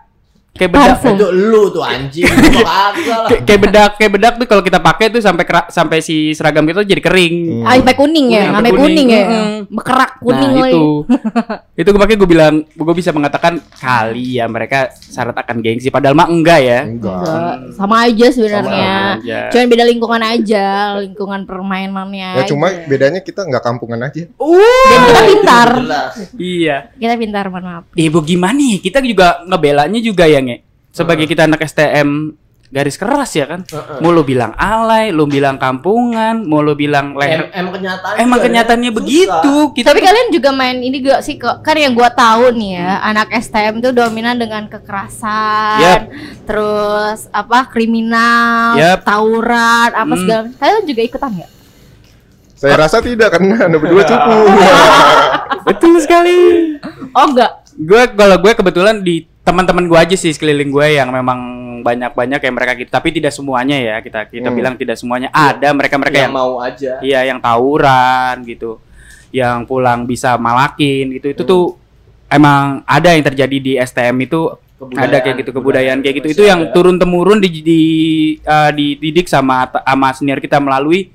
[0.56, 1.14] Kayak bedak Parfum.
[1.16, 2.24] Itu lu tuh anjing.
[2.56, 3.28] Gua kagak lah.
[3.28, 6.64] kayak kayak bedak kayak bedak tuh kalau kita pakai tuh sampai kera- sampai si seragam
[6.64, 7.34] kita jadi kering.
[7.62, 7.68] Hmm.
[7.68, 9.22] Ah, sampai kuning ya, Kuning, sampai kuning ya.
[9.22, 9.46] kuning.
[9.46, 9.60] Mm.
[9.70, 10.86] Bekerak kuning nah, itu.
[11.80, 16.28] itu makanya gue bilang gue bisa mengatakan kali ya mereka syarat akan gengsi padahal mah
[16.28, 16.80] enggak ya.
[16.88, 17.20] Enggak.
[17.20, 18.94] Enggak, sama aja sebenarnya.
[19.52, 20.66] Cuman beda lingkungan aja,
[21.00, 22.30] lingkungan permainannya.
[22.40, 22.88] Ya cuma aja.
[22.88, 24.24] bedanya kita nggak kampungan aja.
[24.26, 25.68] Dan kita pintar.
[26.36, 26.76] Iya.
[26.96, 27.84] Kita pintar, mohon maaf.
[27.92, 28.80] Ibu gimana nih?
[28.80, 30.40] Kita juga ngebelanya juga ya,
[30.96, 32.32] Sebagai kita anak STM
[32.66, 33.62] garis keras ya kan.
[33.62, 34.00] Heeh.
[34.00, 37.40] Mau lu bilang alay, lu bilang kampungan, mau lu bilang Em- leher.
[37.54, 39.54] emang kenyataannya Emang kenyataannya begitu.
[39.70, 41.62] Kita Tapi kalian juga main ini gak sih kok?
[41.62, 46.02] Kan yang gua tahu nih ya, anak STM tuh dominan dengan kekerasan, Yap.
[46.42, 49.04] terus apa kriminal, Yap.
[49.04, 50.18] tawuran, apa Hmm.
[50.18, 50.44] segala.
[50.52, 51.50] Kalian juga ikutan nggak?
[52.56, 54.36] Saya rasa tidak karena anda berdua cupu.
[55.68, 56.36] betul sekali.
[57.12, 57.52] Oh enggak.
[57.76, 61.38] gue kalau gue kebetulan di teman-teman gue aja sih sekeliling gue yang memang
[61.86, 62.90] banyak-banyak kayak mereka gitu.
[62.90, 64.58] Tapi tidak semuanya ya kita kita Hmm.
[64.58, 65.30] bilang tidak semuanya.
[65.30, 66.98] Ada mereka-mereka yang yang mau aja.
[66.98, 68.82] iya yang tawuran gitu.
[69.30, 71.30] Yang pulang bisa malakin gitu.
[71.30, 71.64] Itu tuh
[72.26, 74.50] emang ada yang terjadi di STM itu.
[74.76, 76.28] Kebudayaan, ada kayak gitu kebudayaan kayak gitu.
[76.36, 76.72] itu yang ada.
[76.76, 77.80] turun temurun di, di
[78.36, 81.08] eh, dididik sama sama senior kita melalui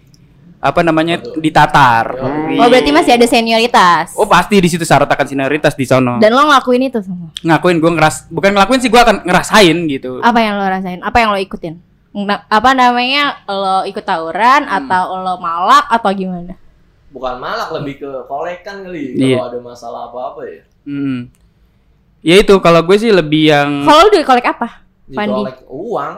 [0.62, 2.56] apa namanya ditatar Hmm.
[2.56, 4.13] Oh berarti masih ada senioritas.
[4.13, 7.34] oh pasti di situ syarat akan senioritas di sono Dan lo ngelakuin itu semua.
[7.41, 11.00] ngakuin gue ngeras bukan ngelakuin sih gue akan ngerasain gitu Apa yang lo rasain?
[11.00, 11.80] Apa yang lo ikutin?
[12.45, 13.39] Apa namanya?
[13.45, 14.78] Lo ikut tawuran Hmm.
[14.78, 16.54] atau lo malak atau gimana?
[17.10, 19.15] Bukan malak lebih ke kolekan kali.
[19.15, 19.36] Iya.
[19.38, 20.62] Kalau ada masalah apa-apa ya.
[20.84, 21.19] Hmm.
[22.21, 24.86] ya itu kalau gue sih lebih yang Kalau lo duit kolek apa?
[25.08, 25.32] Pandi.
[25.34, 26.15] Dikolek uang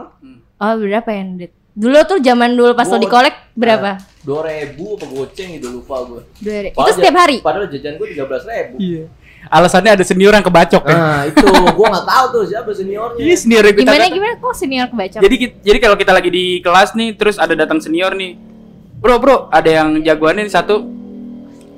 [0.58, 1.54] Oh berapa ya duit?
[1.74, 3.92] Dulu tuh zaman dulu pas lo Gua- dikolek berapa?
[4.22, 6.22] dua ribu apa goceng gitu lupa gue.
[6.70, 7.38] Itu setiap hari?
[7.40, 8.78] Padahal jajan gue tiga belas ribu.
[8.78, 9.06] Iya.
[9.46, 13.20] alasannya ada senior yang kebacok ya Nah itu gue nggak tahu tuh siapa seniornya.
[13.20, 15.20] ini senior kita Gimana gimana kok senior kebaca?
[15.20, 18.40] jadi jadi kalau kita lagi di kelas nih terus ada datang senior nih
[18.96, 20.88] bro bro ada yang jagoan nih satu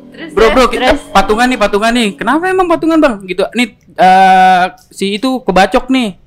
[0.07, 1.09] terus, bro bro kita terus.
[1.09, 6.21] patungan nih patungan nih kenapa emang patungan bang gitu nih eh, si itu kebacok nih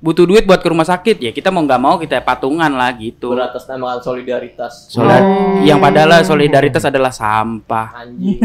[0.00, 3.30] butuh duit buat ke rumah sakit ya kita mau nggak mau kita patungan lah gitu
[3.30, 4.88] Beratasnamakan solidaritas.
[4.88, 5.60] Solid- Oh.
[5.60, 8.40] yang padahal solidaritas adalah sampah Anjing.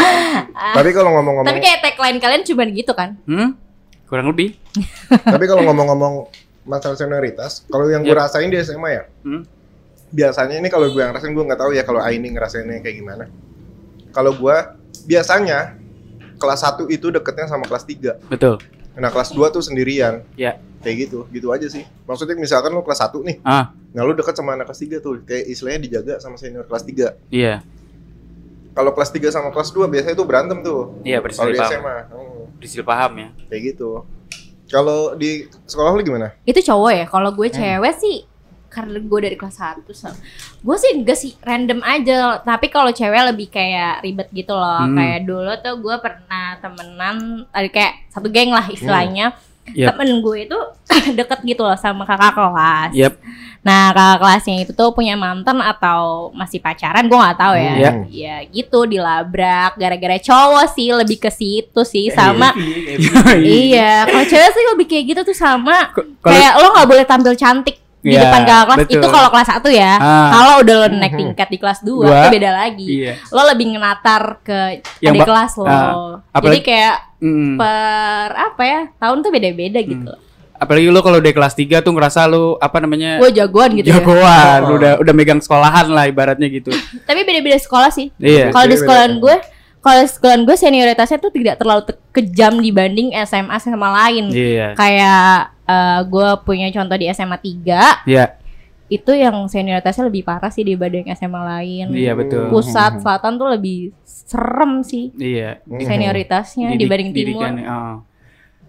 [0.76, 3.20] Tapi kalau ngomong-ngomong, Tapi kayak tagline kalian cuma gitu kan?
[3.24, 3.52] hmm
[4.08, 4.56] kurang lebih
[5.28, 6.32] tapi kalau ngomong-ngomong
[6.64, 9.44] masalah senioritas, kalau yang gue rasain di SMA ya, hmm?
[10.08, 13.24] biasanya ini kalau gue yang rasain gue nggak tahu ya kalau Aini ngerasainnya kayak gimana.
[14.08, 14.56] Kalau gue
[15.04, 15.76] biasanya
[16.34, 18.16] kelas 1 itu deketnya sama kelas 3.
[18.28, 18.56] betul
[18.96, 20.24] Nah, kelas 2 tuh sendirian.
[20.34, 20.56] Ya.
[20.78, 21.82] Kayak gitu, gitu aja sih.
[22.04, 25.18] Maksudnya misalkan lu kelas 1 nih, Ah, nah lu dekat sama anak kelas 3 tuh,
[25.20, 27.18] kayak istilahnya dijaga sama senior kelas 3.
[27.28, 27.60] iya.
[28.70, 30.94] Kalau kelas 3 sama kelas 2 biasanya tuh berantem tuh.
[31.02, 31.72] Iya, Kalau berselisih di paham.
[31.74, 31.96] SMA.
[32.04, 33.28] Hmm, Berselisih paham ya.
[33.46, 33.90] kayak gitu.
[34.66, 35.30] Kalau di
[35.64, 36.30] sekolah lu gimana?
[36.44, 37.04] Itu cowok ya.
[37.04, 37.36] Kalau Hmm.
[37.36, 38.16] gue cewek sih
[38.68, 40.12] karena gue dari kelas 1 sama
[40.60, 44.92] gue sih enggak sih random aja tapi kalau cewek lebih kayak ribet gitu loh Hmm.
[44.92, 47.16] kayak dulu tuh gue pernah temenan
[47.48, 49.32] ada kayak satu geng lah istilahnya
[49.70, 49.88] Yep.
[49.90, 50.58] temen gue itu
[51.18, 53.12] deket gitu loh sama kakak kelas Yep.
[53.58, 56.00] nah kakak kelasnya itu tuh punya mantan atau
[56.32, 57.90] masih pacaran gue nggak tahu ya Iya.
[58.06, 62.54] ya gitu dilabrak gara-gara cowok sih lebih ke situ sih sama
[63.36, 67.34] iya kalau cewek sih lebih kayak gitu tuh sama Kalau kayak lo nggak boleh tampil
[67.34, 68.94] cantik di Iya, depan kakak kelas betul.
[68.94, 70.28] itu kalau kelas 1 ya Ah.
[70.30, 72.14] kalau udah lo naik tingkat di kelas 2 Dua.
[72.14, 73.12] itu beda lagi iya.
[73.28, 74.58] lo lebih ngenatar ke
[75.02, 77.54] Yang adik ba- kelas lo Ah, jadi kayak Mm.
[77.56, 80.14] per apa ya tahun tuh beda-beda gitu
[80.54, 83.18] Apalagi lu kalau udah kelas 3 tuh ngerasa lu apa namanya?
[83.18, 84.74] gue jagoan gitu ya jagoan, Oh.
[84.74, 86.74] udah udah megang sekolahan lah ibaratnya gitu.
[87.06, 88.50] tapi beda-beda sekolah sih Iya.
[88.50, 89.36] kalau di sekolahan gue
[89.78, 94.74] kalau di sekolahan gue senioritasnya tuh tidak terlalu te- kejam dibanding SMA sama lain Iya.
[94.74, 95.30] kayak
[95.64, 98.24] eh, gue punya contoh di SMA 3 Iya.
[98.88, 102.48] Itu yang senioritasnya lebih parah sih dibanding SMA lain Iya betul.
[102.48, 105.60] pusat selatan tuh lebih serem sih Iya.
[105.62, 105.78] Hmm.
[105.78, 107.96] senioritasnya Didik- dibanding timur didikan, oh.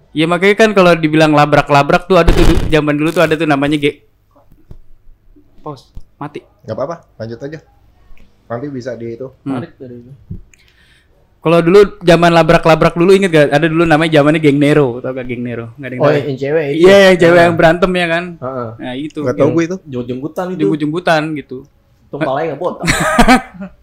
[0.09, 3.77] Ya makanya kan kalau dibilang labrak-labrak tuh ada tuh zaman dulu tuh ada tuh namanya
[3.77, 4.01] G.
[5.59, 6.41] Pos, mati.
[6.63, 7.59] Gak apa-apa, lanjut aja.
[8.47, 9.29] Nanti bisa di itu.
[9.45, 9.61] Hmm.
[9.61, 10.11] Tarik dari itu.
[11.39, 13.47] Kalau dulu zaman labrak-labrak dulu inget gak?
[13.55, 15.71] Ada dulu namanya zamannya geng Nero, tau gak geng Nero?
[15.79, 16.19] Gak ada yang Oh, tahu.
[16.19, 16.79] yang cewek itu.
[16.83, 18.23] Iya, yang cewek yang berantem ya kan?
[18.35, 18.69] Heeh.
[18.75, 19.19] Nah itu.
[19.23, 19.75] Gak tau gue itu.
[19.87, 20.59] Jemput-jemputan itu.
[20.59, 21.57] Jemput-jemputan gitu.
[22.09, 22.85] Tumpalnya nggak botak.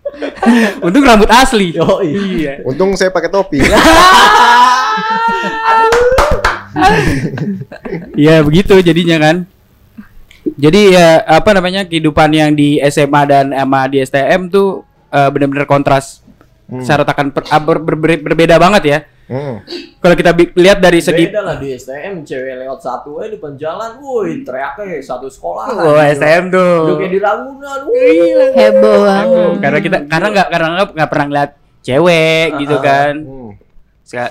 [0.84, 1.72] Untung rambut asli.
[1.72, 2.60] Yo, Iya.
[2.62, 3.62] Untung saya pakai topi.
[8.14, 9.36] Iya begitu jadinya kan.
[10.56, 15.66] Jadi ya apa namanya kehidupan yang di SMA dan sama di STM tuh eh, benar-benar
[15.66, 16.22] kontras.
[16.66, 16.82] Hmm.
[16.82, 18.98] Secara takkan per- ah, ber- ber- berbeda banget ya.
[19.26, 19.62] Hmm.
[19.98, 23.54] Kalau kita lihat dari segi Beda lah di STM cewek lewat satu aja di depan
[23.54, 25.66] jalan, woi teriaknya satu sekolah.
[25.72, 26.74] oh, STM tuh.
[26.84, 28.18] Udah kayak di Ragunan, woi.
[28.52, 31.50] heboh banget karena kita karena nggak karena nggak pernah ngeliat
[31.80, 33.14] cewek gitu Ah, kan.
[33.16, 33.50] Hmm.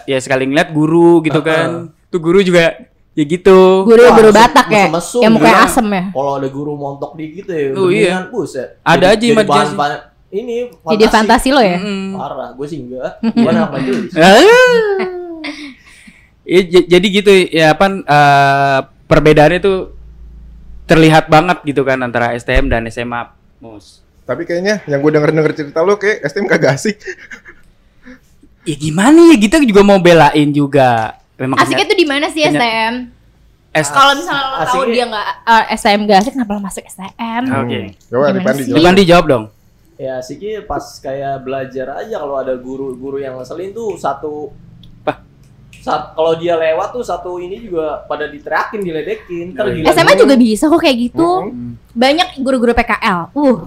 [0.05, 1.67] Ya sekali ngeliat guru gitu Ah, kan.
[2.07, 3.83] Tuh guru juga ya gitu.
[3.83, 5.67] guru Wah, guru Batak ya yang mukanya juga.
[5.67, 8.27] asem ya Kalau ada guru montok dikit ya, Oh, iya.
[8.27, 8.79] buset.
[8.81, 10.14] Ada aja Jadi bahan- imajinasi.
[10.37, 12.13] Ini jadi fantasi lo ya Mm-mm.
[12.13, 13.23] Parah, gue sih enggak.
[13.23, 14.11] Gue anak majelis.
[14.15, 14.41] Ah.
[16.85, 19.77] Jadi gitu ya apa eh, perbedaannya tuh
[20.85, 23.33] terlihat banget gitu kan antara STM dan SMA.
[23.57, 24.05] Mus.
[24.21, 26.97] Tapi kayaknya yang gue denger-denger cerita lo kayak STM kagak asik.
[28.65, 31.21] Ya gimana ya kita juga mau belain juga.
[31.37, 33.13] Memang asiknya tuh di mana sih STM
[33.69, 37.43] S- kalau misalnya lo tahu dia nggak eh, STM gak asik kenapa lo masuk STM
[37.45, 37.79] Oke.
[38.07, 38.65] Coba Gimana Ripandi sih?
[38.65, 38.77] jawab.
[38.81, 39.43] Bukan dijawab dong.
[39.95, 44.51] Ya sih Ki, pas kayak belajar aja kalau ada guru-guru yang ngeselin tuh satu
[45.85, 49.53] saat kalau dia lewat tuh satu ini juga pada diteriakin, diledekin.
[49.53, 49.85] Oh, iya.
[49.85, 51.77] gila SMA juga bisa kok kayak gitu Hmm.
[51.93, 53.57] banyak guru-guru PKL uh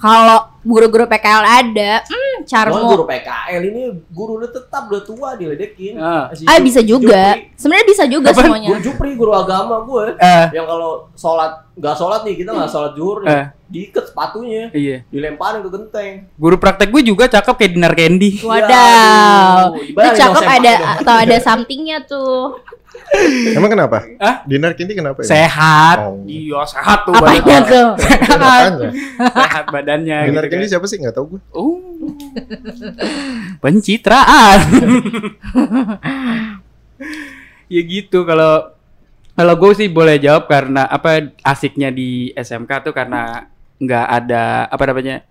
[0.00, 5.28] kalau guru-guru PKL ada hmm Gua Charmo guru PKL ini guru udah tetap udah tua
[5.34, 5.94] diledekin.
[5.96, 6.26] Ah.
[6.30, 8.42] Si ah Ju- bisa juga sebenarnya bisa juga Apaan?
[8.44, 10.04] semuanya Guru Jupri, guru agama gue.
[10.16, 13.46] Eh, Yang kalau sholat nggak sholat nih kita nggak sholat zuhur nih, Eh.
[13.66, 15.04] diikat sepatunya, iya.
[15.06, 16.12] dilemparin ke genteng.
[16.34, 18.30] Guru praktek gue juga cakep kayak Dinar Candy.
[18.40, 22.56] Wadaw, aduh, itu cakep ada atau ada somethingnya tuh.
[23.56, 24.04] Emang kenapa?
[24.20, 24.44] Hah?
[24.44, 25.28] Dinar Kinti kenapa ya?
[25.28, 25.96] Sehat.
[26.04, 26.20] Oh.
[26.26, 27.70] Iya, sehat tuh Apanya badannya.
[27.70, 27.88] tuh?
[28.42, 28.88] Makanya.
[29.32, 30.18] sehat badannya.
[30.28, 30.72] Dinar gitu Kinti kan.
[30.76, 30.96] siapa sih?
[31.00, 31.40] Nggak tahu gue.
[31.54, 31.80] Oh.
[33.62, 34.58] Pencitraan.
[37.72, 38.72] ya gitu kalau
[39.36, 44.84] kalau gue sih boleh jawab karena apa asiknya di SMK tuh karena nggak ada apa
[44.88, 45.26] namanya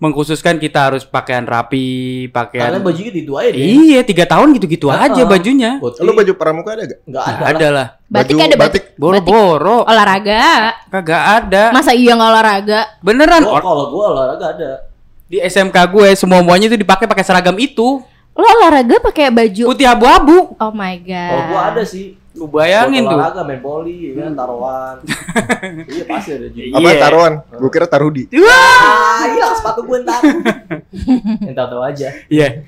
[0.00, 1.84] mengkhususkan kita harus pakaian rapi,
[2.26, 3.60] pakaian Karena bajunya itu aja deh.
[3.60, 5.76] Iya, tiga tahun gitu-gitu Ah, aja bajunya.
[5.76, 7.00] Putih, Lo baju pramuka ada gak?
[7.04, 7.42] Nggak ada.
[7.46, 7.86] ada lah.
[8.02, 8.58] Batik Baju ada batik.
[8.58, 8.84] batik.
[8.96, 9.78] Boro-boro.
[9.84, 10.72] Olahraga.
[10.88, 11.62] Kagak ada.
[11.70, 12.80] Masa iya nggak olahraga?
[12.98, 13.44] Beneran.
[13.44, 14.70] Gua, Or- kalau gue olahraga ada.
[15.30, 18.02] di SMK gue semua muanya itu dipakai pakai seragam itu.
[18.32, 19.64] Lo olahraga pakai baju.
[19.68, 20.56] Putih abu-abu.
[20.56, 21.28] Oh my god.
[21.28, 22.16] Kalau gue ada sih.
[22.30, 23.10] Lu bayangin tuh.
[23.12, 24.96] olahraga main poli, ya kan, taruhan.
[25.90, 26.66] iya pasti ada juga.
[26.72, 27.00] Apa Iya.
[27.00, 27.32] taruhan?
[27.52, 28.22] Gue kira Tarudi.
[28.40, 30.22] Ah, hilang sepatu gue ntar.
[31.42, 32.08] Entar tahu aja.
[32.26, 32.62] Iya.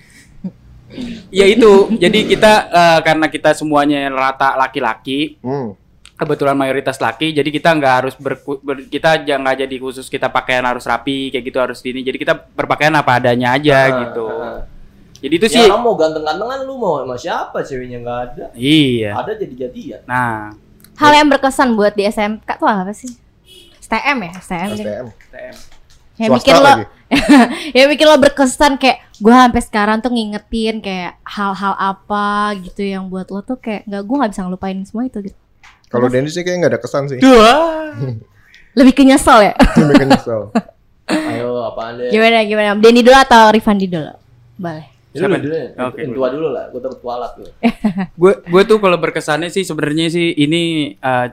[1.31, 1.73] Ya itu.
[1.95, 5.79] Jadi kita eh, karena kita semuanya rata laki-laki, Hmm.
[6.13, 10.63] kebetulan mayoritas laki, jadi kita nggak harus berku- ber, kita jangan jadi khusus kita pakaian
[10.63, 12.03] harus rapi kayak gitu harus ini.
[12.03, 14.27] Jadi kita berpakaian apa adanya aja Ah, gitu.
[14.29, 14.59] ah.
[15.23, 18.45] Jadi itu Ya sih orang mau ganteng-gantengan lu mau sama siapa ceweknya nggak ada.
[18.53, 19.15] iya.
[19.15, 20.03] Ada jadi-jadian.
[20.05, 20.51] Nah,
[20.93, 23.09] Hal yang berkesan buat di SMK tuh apa sih?
[23.81, 24.85] STM ya, STM deh.
[24.85, 25.55] STM.
[26.13, 26.73] Yang Swasta bikin lo
[27.79, 33.09] yang bikin lo berkesan kayak gue sampai sekarang tuh ngingetin kayak hal-hal apa gitu yang
[33.09, 35.39] buat lo tuh kayak nggak gue nggak bisa ngelupain semua itu gitu.
[35.89, 37.19] Kalau Dennis sih kayaknya nggak ada kesan sih.
[37.21, 37.53] dua.
[38.79, 39.55] Lebih ke nyesel ya.
[39.93, 40.53] Bikin nyesel.
[41.09, 42.09] Ayo apaan deh?
[42.13, 42.69] gimana gimana?
[42.77, 44.13] Denny dulu atau Rifandi dulu?
[44.57, 44.92] Boleh.
[45.13, 45.37] Siapa?
[45.37, 45.69] dulu ya.
[45.85, 46.01] Oke.
[46.01, 46.65] Yang tua dulu lah.
[46.69, 47.49] Gue takut kualat lu.
[48.21, 50.63] Gue gue tuh kalau berkesannya sih sebenarnya sih ini
[50.95, 51.27] eh,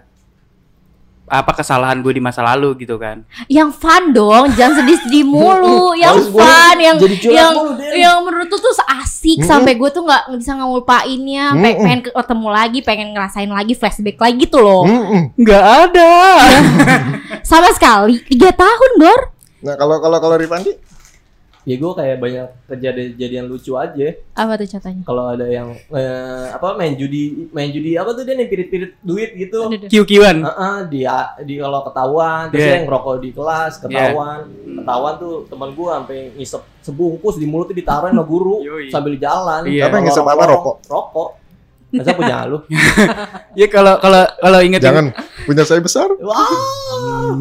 [1.29, 3.21] apa kesalahan gue di masa lalu gitu kan.
[3.45, 5.93] Yang fun dong, jangan sedih-sedih mulu.
[5.93, 9.47] yang fun, yang yang mulu, yang menurut tuh tuh asik Mm-mm.
[9.47, 11.53] sampai gue tuh nggak bisa ngelupainnya.
[11.53, 11.83] Pe- Mm-mm.
[11.85, 14.83] pengen ketemu lagi, pengen ngerasain lagi flashback lagi tuh loh.
[14.83, 15.37] Mm-mm.
[15.37, 16.13] Nggak ada.
[17.49, 19.21] Sama sekali tiga tahun Gor.
[19.69, 20.73] Nah kalau kalau kalau Rifandi,
[21.67, 24.07] Ya gue kayak banyak kejadian-kejadian lucu aja.
[24.31, 25.03] Apa tuh contohnya?
[25.03, 29.35] Kalau ada yang eh, apa main judi, main judi apa tuh dia nih pirit-pirit duit
[29.35, 29.67] gitu.
[29.67, 29.89] Aduh, aduh.
[29.91, 30.39] Kiu-kiuan.
[30.39, 31.01] Heeh, di
[31.43, 32.79] di kalau ketahuan, terus Yeah.
[32.79, 34.39] dia ngerokok di kelas, ketahuan.
[34.81, 39.61] Ketahuan tuh teman gua sampai ngisep sebungkus di mulutnya ditaruh sama guru sambil jalan.
[39.67, 39.91] Iya.
[39.91, 40.75] Apa yang ngisep apa, rokok?
[40.87, 41.29] Rokok.
[41.89, 42.57] Masa punya lu?
[43.59, 45.11] Ya kalau kalau kalau inget jangan
[45.43, 46.07] punya saya besar.
[46.23, 47.33] Wah.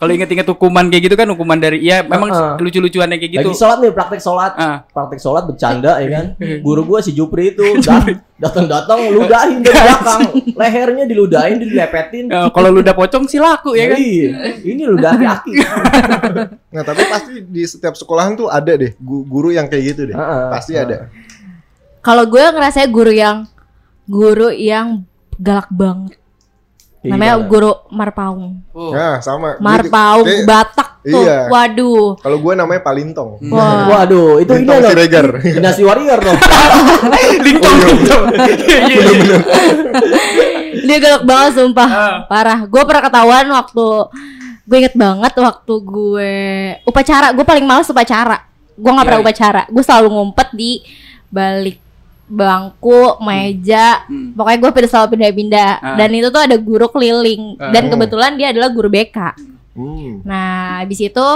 [0.00, 2.52] Kalau inget-inget hukuman kayak gitu kan hukuman dari ya memang Heeh.
[2.58, 3.46] lucu-lucuannya kayak gitu.
[3.46, 4.52] Lagi sholat nih, praktek sholat.
[4.56, 4.80] Ah.
[4.86, 6.24] Praktek sholat bercanda ya kan.
[6.64, 10.20] Guru gua si Jupri itu dat- datang-datang ludahin dari belakang.
[10.50, 12.24] Lehernya diludahin, dilepetin.
[12.26, 14.00] Eh, kalau lu udah pocong sih laku ya kan.
[14.00, 14.28] Iya.
[14.58, 15.52] Ini ludah aki-aki.
[16.70, 20.16] Nah tapi pasti di setiap sekolahan tuh ada deh gu- guru yang kayak gitu deh.
[20.16, 20.44] Heeh.
[20.48, 21.12] Pasti ada.
[22.00, 23.44] Kalau gue ngerasa guru yang
[24.06, 25.04] guru yang
[25.36, 26.19] galak banget.
[27.00, 27.48] Namanya Gimana?
[27.48, 28.60] guru Marpaung.
[28.70, 28.92] Oh.
[28.92, 29.56] Nah sama.
[29.56, 31.24] Marpaung kayak- Batak tuh.
[31.24, 31.48] Iya.
[31.48, 32.20] Waduh.
[32.20, 33.40] Kalau gue namanya Palintong.
[33.48, 33.88] Wah.
[33.88, 34.84] Waduh, itu ini loh.
[34.84, 35.26] Siregar.
[35.40, 36.36] Dinasti Warrior dong.
[37.46, 38.24] Lintong, lintong.
[38.36, 38.78] Iya,
[39.16, 39.38] iya.
[40.80, 41.88] Dia galak banget sumpah.
[41.88, 42.16] Ah.
[42.26, 42.58] Parah.
[42.64, 43.86] Gue pernah ketahuan waktu
[44.60, 46.32] gue inget banget waktu gue
[46.84, 47.32] upacara.
[47.32, 48.44] Gue paling males upacara.
[48.76, 49.26] Gue nggak pernah Iya.
[49.26, 49.62] upacara.
[49.68, 50.84] Gue selalu ngumpet di
[51.26, 51.80] balik
[52.30, 54.06] bangku, meja.
[54.06, 54.32] Hmm.
[54.32, 55.70] Pokoknya gue pindah selalu pindah-pindah.
[55.76, 55.96] Ah.
[55.98, 57.58] Dan itu tuh ada guru keliling.
[57.58, 57.90] Dan Ah.
[57.90, 59.34] kebetulan dia adalah guru BK.
[59.74, 60.22] Hmm.
[60.22, 61.28] Nah, habis itu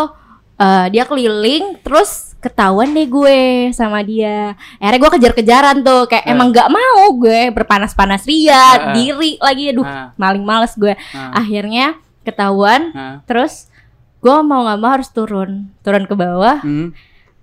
[0.54, 3.38] eh, dia keliling, terus ketahuan deh gue
[3.74, 4.54] sama dia.
[4.78, 6.30] Akhirnya gue kejar-kejaran tuh, kayak Ah.
[6.30, 8.94] emang nggak mau gue berpanas-panas Ah, ah.
[8.94, 10.14] diri lagi, aduh, Ah.
[10.14, 10.94] maling males gue.
[11.11, 11.35] Ah.
[11.35, 13.18] Akhirnya ketahuan, Ah.
[13.26, 13.66] terus
[14.22, 16.94] gue mau nggak mau harus turun, turun ke bawah Hmm.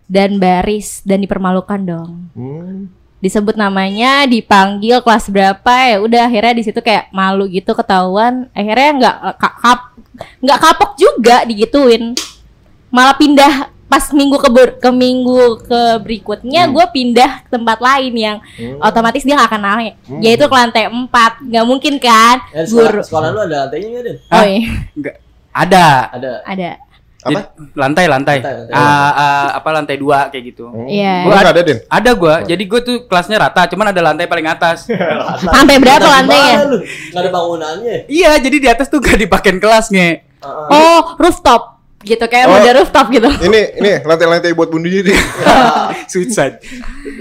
[0.08, 2.32] dan baris dan dipermalukan dong.
[2.32, 2.88] Hmm.
[3.22, 8.50] Disebut namanya, dipanggil kelas berapa ya, udah akhirnya di situ kayak malu gitu ketahuan.
[8.52, 9.80] Akhirnya nggak ka- kap
[10.38, 12.14] nggak kapok juga digituin
[12.88, 13.54] malah pindah
[13.88, 16.72] pas minggu ke ber- ke minggu ke berikutnya Hmm.
[16.72, 18.78] gue pindah ke tempat lain yang Hmm.
[18.80, 20.20] otomatis dia nggak akan naik Hmm.
[20.20, 21.10] yaitu ke lantai 4
[21.42, 24.62] nggak mungkin kan Eh, sekolah, guru sekolah lu ada lantainya nggak, oh iya
[24.94, 25.16] Enggak.
[25.52, 25.86] Ada.
[26.12, 26.32] Ada.
[26.46, 26.70] ada
[27.22, 27.40] Apa?
[27.74, 28.38] Lantai, lantai.
[28.42, 28.74] Lantai, lantai.
[28.74, 30.66] Ah, ah, apa lantai dua kayak gitu.
[30.66, 30.90] Hmm.
[30.90, 31.22] Iya.
[31.22, 31.78] Gua nggak ada Den.
[31.86, 32.36] Ada gua.
[32.42, 34.90] Jadi gua tuh kelasnya rata, cuman ada lantai paling atas.
[35.54, 36.58] sampai berapa Lantai lantainya?
[37.14, 37.96] Nggak ada bangunannya.
[38.08, 40.26] iya, jadi di atas tuh gak dipakein kelasnya.
[40.42, 40.68] Heeh.
[40.74, 42.58] oh rooftop gitu kayak Oh.
[42.58, 45.14] model rooftop gitu Ini ini lantai-lantai buat bunuh diri.
[46.12, 46.58] Susah.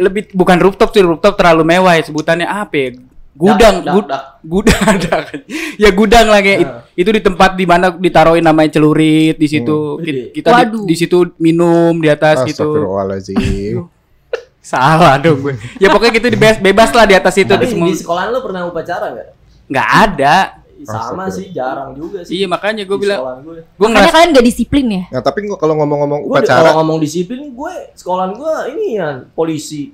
[0.01, 2.91] Lebih bukan rooftop sih, rooftop terlalu mewah ya sebutannya apa ya?
[3.41, 4.23] Gudang, Dak, dak, gud- dak.
[4.43, 5.23] gudang, dak.
[5.75, 6.85] ya gudang lah kayak Nah.
[6.93, 10.05] itu di tempat di mana ditaruhin namanya celurit di situ Hmm.
[10.31, 10.85] Kita di, Waduh.
[10.85, 12.69] di situ minum di atas gitu
[14.61, 17.67] salah dong gue ya pokoknya gitu di bebas, bebas lah di atas itu Tapi di
[17.67, 19.29] semua di sekolah lu pernah upacara nggak?
[19.67, 20.37] nggak ada
[20.81, 22.37] Sama sih, jarang juga sih.
[22.37, 23.53] iya makanya gue bilang sekolah gue.
[23.57, 26.69] gue makanya ngerasa kalian gak disiplin ya Nah tapi gua- kalau ngomong-ngomong Gue kalau upacara,
[26.75, 29.93] ngomong disiplin, gue sekolahan gue ini ya polisi.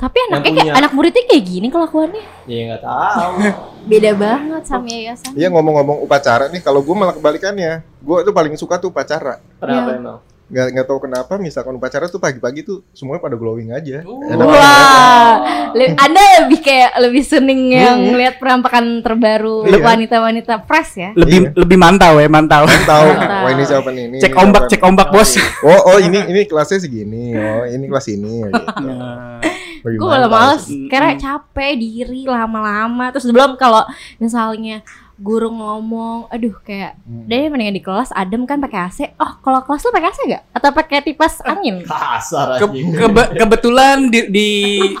[0.00, 0.74] Tapi anaknya kayak punya.
[0.74, 3.32] anak muridnya kayak gini kelakuannya Ya nggak tahu.
[3.90, 7.84] beda banget sama yayasan iya ngomong-ngomong upacara nih, kalau gue malah kebalikannya.
[7.98, 9.40] Gue tuh paling suka tuh upacara.
[9.56, 9.98] Kenapa Iya.
[9.98, 10.18] emang?
[10.46, 14.02] Nggak nggak tahu kenapa, misalkan upacara tuh pagi-pagi tuh semuanya pada glowing aja.
[14.04, 15.32] Wah,
[15.70, 18.18] Le- Anda lebih kayak lebih seneng yang Hmm.
[18.18, 19.78] lihat penampakan terbaru Iya.
[19.78, 21.10] wanita-wanita fresh ya.
[21.14, 21.50] lebih Iya.
[21.56, 23.30] lebih mantau ya mantau tahu, Mantap.
[23.40, 24.04] wah ini siapa nih?
[24.08, 25.30] Ini cek ini ombak siapa cek ombak bos
[25.62, 27.30] Oh, oh ini ini kelasnya segini.
[27.32, 28.34] Oh, ini kelas ini.
[28.44, 28.90] Gitu.
[29.82, 33.08] Gue malah males, karena capek diri lama-lama.
[33.10, 33.84] Terus belum kalau
[34.16, 34.80] misalnya
[35.16, 37.24] guru ngomong, aduh kayak, Hmm.
[37.24, 38.98] deh mendingan di kelas adem kan pakai AC.
[39.14, 40.42] Oh, kalau kelas tuh pakai AC gak?
[40.50, 41.84] Atau pakai kipas angin?
[41.84, 42.96] Kasar Ke- aja.
[42.98, 44.48] kebe- kebetulan di, di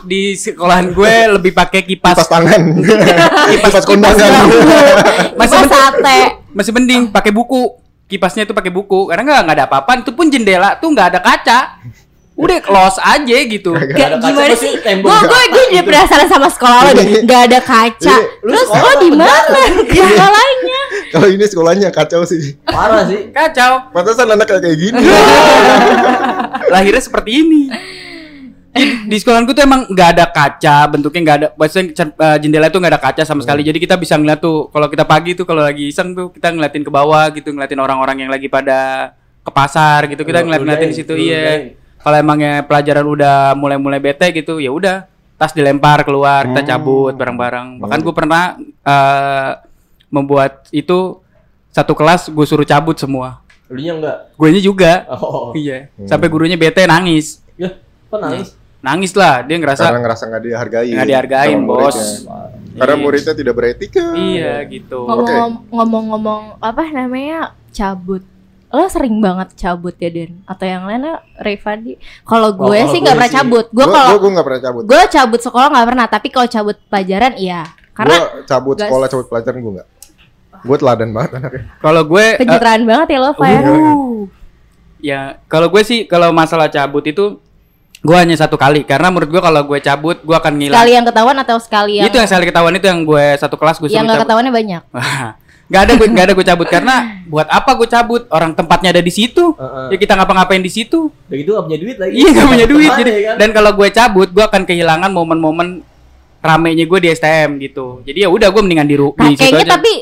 [0.02, 2.60] di sekolahan gue lebih pakai Kipas kipas tangan.
[3.56, 4.44] Kipas kondangan.
[5.40, 6.20] masih Kipas mending, sate.
[6.52, 10.26] masih mending pakai buku kipasnya itu pakai buku karena nggak nggak ada apa-apa itu pun
[10.26, 11.58] jendela tuh nggak ada kaca
[12.40, 13.76] Udah close aja gitu.
[13.76, 14.72] Nggak Gak ada kaca, gimana sih?
[14.80, 15.12] tembok.
[15.12, 17.06] Gue gue gue jadi penasaran sama sekolah lo deh.
[17.22, 18.16] Gak ada kaca.
[18.40, 19.36] Lu Terus sekolah lo di mana?
[19.46, 20.08] penjara?
[20.08, 20.80] Sekolahnya.
[21.10, 22.56] Kalau ini sekolahnya kacau sih.
[22.64, 23.28] Parah sih.
[23.28, 23.92] Kacau.
[23.92, 25.04] Pantesan anak kayak kayak gini.
[26.72, 27.62] Lahirnya seperti ini.
[28.80, 32.78] Di, sekolahanku tuh emang nggak ada kaca, bentuknya nggak ada, maksudnya cer- eh, jendela itu
[32.78, 33.66] nggak ada kaca sama sekali.
[33.66, 36.86] Jadi kita bisa ngeliat tuh, kalau kita pagi tuh kalau lagi iseng tuh kita ngeliatin
[36.86, 39.10] ke bawah gitu, ngeliatin orang-orang yang lagi pada
[39.42, 41.18] ke pasar gitu, kita di ludahin, situ.
[41.18, 41.74] Iya.
[42.00, 45.04] Kalau emangnya pelajaran udah mulai-mulai bete gitu, ya udah
[45.36, 47.80] tas dilempar keluar, kita cabut bareng-bareng.
[47.80, 48.42] Bahkan gue pernah
[48.82, 49.50] eh,
[50.08, 51.20] membuat itu
[51.70, 53.40] satu kelas gue suruh cabut semua.
[53.70, 54.16] Lu nya enggak?
[54.34, 55.06] Gue juga.
[55.08, 55.52] Oh.
[55.56, 55.92] Iya.
[56.04, 57.40] Sampai gurunya bete nangis.
[57.54, 57.76] Ya,
[58.08, 58.56] kok nangis?
[58.80, 60.90] Nangis lah, dia ngerasa Karena ngerasa nggak dihargai.
[60.96, 61.94] nggak dihargain, bos.
[62.24, 62.48] muridnya.
[62.80, 63.02] Karena Iya.
[63.04, 64.04] muridnya tidak beretika.
[64.16, 65.04] Iya gitu.
[65.04, 68.24] Ngomong- Ngomong-ngomong apa namanya cabut.
[68.70, 70.46] Lo sering banget cabut ya Den?
[70.46, 71.98] Atau yang lainnya Revandi?
[72.22, 73.66] Kalau gue kalau sih gue nggak pernah sih- cabut.
[73.68, 74.82] Gue kalau gua nggak pernah cabut.
[74.86, 76.06] gue cabut sekolah nggak pernah.
[76.06, 77.62] Tapi kalau cabut pelajaran iya.
[77.90, 79.88] Karena Gua cabut gas- sekolah, cabut pelajaran gua nggak.
[80.60, 81.62] Gue teladan banget anaknya.
[81.76, 83.60] Kalau gue eh, pencitraan banget ya lo, Pak ya.
[83.64, 84.20] Uh.
[85.00, 87.40] ya kalau gue sih kalau masalah cabut itu
[88.00, 90.76] gue hanya satu kali karena menurut gue kalau gue cabut gue akan ngilang.
[90.76, 93.76] Sekali yang ketahuan atau sekali yang Itu yang sekali ketahuan itu yang gue satu kelas
[93.76, 94.82] gue yang nggak ketahuannya banyak.
[95.70, 98.98] Gak ada gue gak ada gue cabut karena buat apa gue cabut orang tempatnya ada
[98.98, 99.86] di situ Heeh.
[99.88, 102.12] ya kita ngapa-ngapain di situ Udah gitu gak punya duit lagi.
[102.12, 103.34] iya gak punya duit jadi ya kan?
[103.38, 105.86] dan kalau gue cabut gue akan kehilangan momen-momen
[106.40, 109.46] ramenya gue di STM gitu jadi ya udah gue mendingan di, ru- Nah, di situ
[109.46, 109.72] kayaknya aja.
[109.76, 109.92] tapi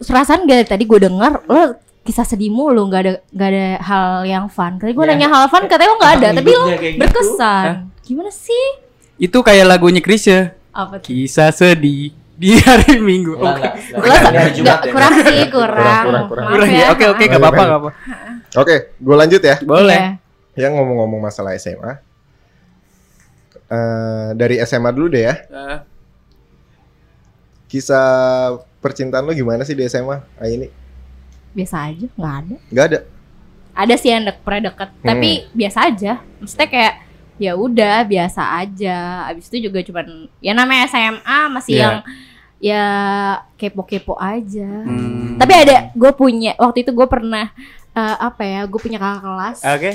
[0.00, 1.62] perasaan gak tadi gue dengar lo
[2.00, 4.80] kisah sedih mulu nggak ada nggak ada hal yang fun.
[4.80, 5.10] Tadi gue Ya.
[5.10, 6.96] nanya hal fun katanya lo nggak ada, tapi lo gitu.
[6.96, 7.66] berkesan.
[8.00, 8.64] Gimana sih?
[9.18, 11.12] itu kayak lagunya Krisya Apa tuh?
[11.12, 13.60] kisah sedih di hari Minggu Enggak, Oke.
[13.60, 14.20] enggak, Lo enggak.
[14.24, 14.92] Ini hari Jumat nggak- ya.
[14.92, 15.76] kurang sih kurang.
[15.76, 16.46] Kurang, kurang, kurang.
[16.48, 16.78] Kurang ya?
[16.80, 16.86] ya.
[16.90, 17.68] Oke oke nggak Boleh, apa-apa boleh.
[17.68, 17.90] nggak apa.
[18.56, 19.56] Oke, gue lanjut ya.
[19.62, 19.98] Boleh.
[20.54, 21.92] Yang ngomong-ngomong masalah SMA.
[23.68, 25.34] eh, dari SMA dulu deh ya.
[25.38, 25.78] Eh,
[27.66, 28.06] Kisah
[28.80, 30.18] percintaan lu gimana sih di SMA?
[30.34, 30.66] Ah ini
[31.50, 32.54] Biasa aja, nggak ada.
[32.66, 32.98] nggak ada.
[33.72, 35.02] Ada sih yang dek, pernah deket, Hmm.
[35.04, 36.12] tapi biasa aja.
[36.36, 36.94] Maksudnya kayak
[37.36, 38.98] ya udah biasa aja.
[39.26, 40.06] Abis itu juga cuman
[40.38, 41.82] ya namanya SMA masih Iya.
[41.84, 41.96] yang
[42.60, 42.84] ya
[43.56, 44.68] kepo-kepo aja.
[44.84, 45.40] hmm.
[45.40, 47.48] Tapi ada gue punya waktu itu gue pernah
[47.96, 48.60] eh, apa ya?
[48.68, 49.58] Gue punya kakak kelas.
[49.64, 49.92] Oke.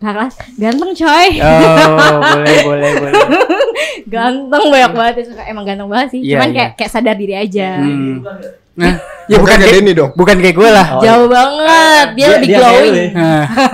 [0.00, 1.28] Kakak kelas ganteng coy.
[1.44, 3.14] Oh, boleh boleh boleh.
[4.14, 6.20] ganteng banyak banget ya, suka emang ganteng banget sih.
[6.24, 6.56] Iya, Cuman iya.
[6.56, 7.68] kayak kayak sadar diri aja.
[7.78, 8.16] Hmm.
[8.74, 8.92] Nah,
[9.30, 10.10] ya bukan kayak Denny dong.
[10.16, 10.86] bukan kayak gue lah.
[10.98, 12.06] Oh, Jauh banget.
[12.18, 12.94] Dia, lebih kayak glowing.
[12.96, 13.08] ya.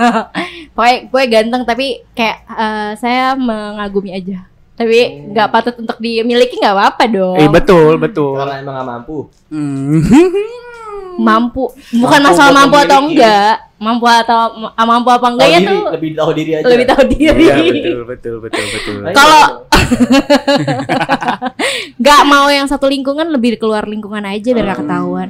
[0.75, 4.50] Pokoknya gue ganteng tapi kayak eh, saya mengagumi aja.
[4.81, 7.37] Tapi nggak patut untuk dimiliki nggak apa-apa dong.
[7.37, 8.33] eh betul betul.
[8.33, 9.17] Karena emang gak mampu.
[9.47, 10.01] Hmm.
[11.11, 13.53] Mampu, bukan Mampu masalah mampu atau enggak.
[13.77, 16.65] Mampu atau ma- mampu apa enggak Tahu ya diri, tuh lebih tahu diri aja.
[16.65, 17.43] lebih tahu diri.
[17.43, 18.95] Iya betul betul betul betul.
[19.11, 19.69] Kalau- itu.
[22.01, 25.29] Gak mau yang satu lingkungan lebih keluar lingkungan aja biar gak ketahuan.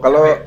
[0.00, 0.38] Kalau-.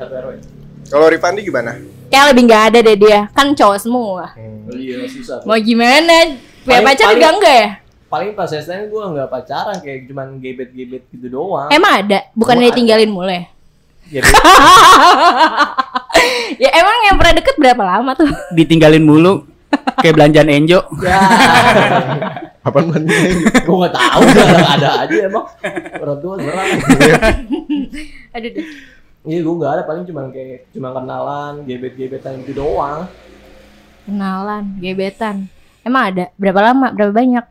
[0.86, 1.76] Kalau Rifandi gimana?
[2.06, 4.30] Kayak lebih nggak ada deh dia, kan cowok semua.
[4.32, 4.66] Hmm.
[4.66, 5.42] Oh iya susah.
[5.42, 6.38] Mau gimana?
[6.62, 7.68] Punya pacar juga enggak ya?
[8.16, 11.68] Paling pas STM gue nggak pacaran kayak cuman gebet-gebet gitu doang.
[11.68, 12.24] Emang ada?
[12.32, 13.44] Bukan Emang ditinggalin mulu ya?
[14.16, 14.22] Ya,
[16.56, 18.24] ya emang yang pernah deket berapa lama tuh?
[18.56, 19.44] Ditinggalin mulu
[20.00, 20.80] kayak belanjaan Enjo.
[21.04, 21.20] ya.
[22.64, 23.04] Apaan man?
[23.04, 25.44] gue nggak tahu ada, ada aja emang
[26.00, 26.68] orang tua serang.
[28.32, 28.64] Aduh deh.
[29.28, 33.04] Iya gue nggak ada paling cuman kayak cuma kenalan gebet-gebetan itu doang.
[34.08, 35.52] Kenalan, gebetan.
[35.84, 36.32] Emang ada?
[36.40, 36.96] Berapa lama?
[36.96, 37.44] Berapa banyak?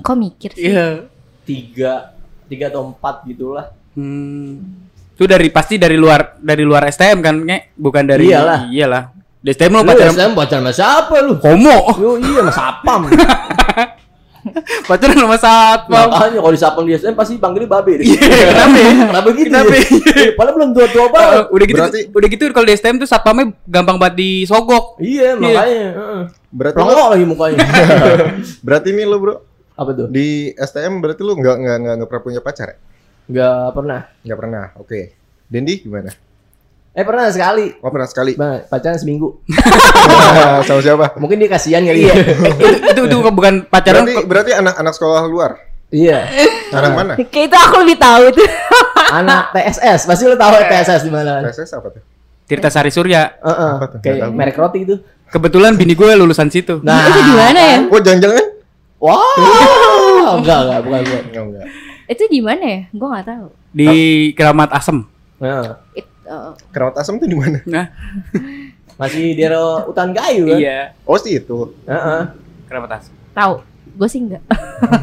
[0.00, 0.70] Kok mikir sih?
[0.70, 1.06] Iya.
[1.44, 3.70] Tiga tiga atau empat gitulah.
[3.94, 4.82] Hmm.
[5.14, 7.58] Itu dari pasti dari luar dari luar STM kan, Nge?
[7.74, 8.60] Bukan dari Iyalah.
[8.66, 9.02] Iyalah.
[9.38, 11.36] Di STM lo Lu pacaran STM pacaran sama siapa lu?
[11.38, 11.76] homo.
[12.00, 13.00] Yo iya sama sapam.
[14.88, 16.06] pacaran sama satpam.
[16.10, 18.06] Makanya kalau di sapam di STM pasti panggilnya babe deh.
[18.08, 18.90] kenapa ya?
[19.04, 19.46] Kenapa gitu?
[19.48, 19.84] Kenapa ya?
[19.84, 20.28] ya?
[20.34, 21.32] Padahal belum tua-tua banget.
[21.32, 24.96] Uh, udah gitu Berarti- udah gitu kalau di STM tuh satpamnya gampang banget disogok.
[24.98, 25.86] Iya makanya.
[25.92, 26.22] heeh.
[26.48, 27.58] Berarti Pelongok lagi mukanya.
[28.66, 29.34] berarti nih lu bro
[29.74, 30.06] Apa tuh?
[30.06, 32.76] di STM berarti lu nggak nggak nggak nggak pernah punya pacar ya?
[33.24, 34.00] Gak pernah.
[34.20, 34.64] Nggak pernah.
[34.76, 35.00] Oke.
[35.48, 36.12] Dendi gimana?
[36.94, 37.74] Eh pernah sekali.
[37.82, 38.38] Oh pernah sekali.
[38.38, 39.42] Bang, pacaran seminggu.
[40.68, 41.18] Sama siapa?
[41.18, 42.14] Mungkin dia kasihan kali ya.
[42.14, 45.50] itu, itu itu bukan pacaran Berarti berarti anak-anak sekolah luar.
[45.90, 46.28] iya.
[46.70, 47.12] Anak mana?
[47.34, 48.48] Kayak itu aku lebih tahu tuh.
[49.24, 50.06] Anak TSS.
[50.06, 51.42] Pasti lu tahu ya TSS di mana?
[51.48, 52.02] TSS apa tuh?
[52.46, 53.40] Tirta Sari Surya.
[53.42, 53.72] Heeh.
[53.80, 53.98] Apa tuh?
[53.98, 54.96] Nggak Kayak merek roti gitu.
[55.32, 56.78] Kebetulan bini gue lulusan situ.
[56.86, 57.78] Nah, itu di mana ya?
[57.90, 58.53] Oh jangan-jangan?
[59.04, 61.22] Wow, enggak enggak bukan bukan.
[61.28, 61.66] Enggak enggak.
[62.08, 62.80] Itu di mana ya?
[62.88, 63.46] Gue nggak tahu.
[63.76, 63.92] Di
[64.32, 65.04] Keramat Asem.
[65.36, 67.60] Nah, It, eh, Kerawat asam tuh di mana?
[67.68, 67.92] Nah,
[69.00, 70.56] Masih di daerah hutan kayu kan?
[70.56, 70.80] Iya.
[71.04, 71.74] Oh sih itu.
[71.84, 72.22] Heeh.
[72.70, 73.10] Kenapa tas?
[73.34, 73.60] Tahu.
[73.94, 74.42] Gue sih enggak.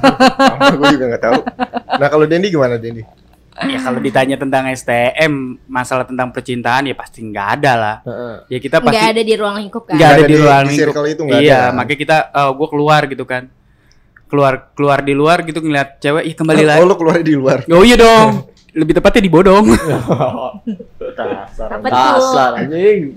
[0.80, 1.40] gue juga nggak tahu.
[2.02, 3.04] Nah kalau Dendi gimana Dendi?
[3.62, 7.96] Ya kalau ditanya tentang STM, masalah tentang percintaan ya pasti nggak ada lah.
[8.08, 8.36] Heeh.
[8.58, 9.94] Ya kita pasti Enggak ada di ruang lingkup kan.
[10.00, 10.82] Nggak ada di ruang di lingkup.
[10.90, 11.76] circle itu nggak iya, ada.
[11.76, 12.18] makanya kita
[12.56, 13.44] gue keluar gitu kan.
[14.32, 16.80] Keluar keluar di luar gitu ngeliat cewek, ih kembali lagi.
[16.80, 17.68] Oh lu keluar di luar.
[17.68, 18.48] Oh iya dong.
[18.80, 19.68] Lebih tepatnya di bodong.
[21.20, 21.68] Dasar.
[21.84, 23.12] Dasar anjing.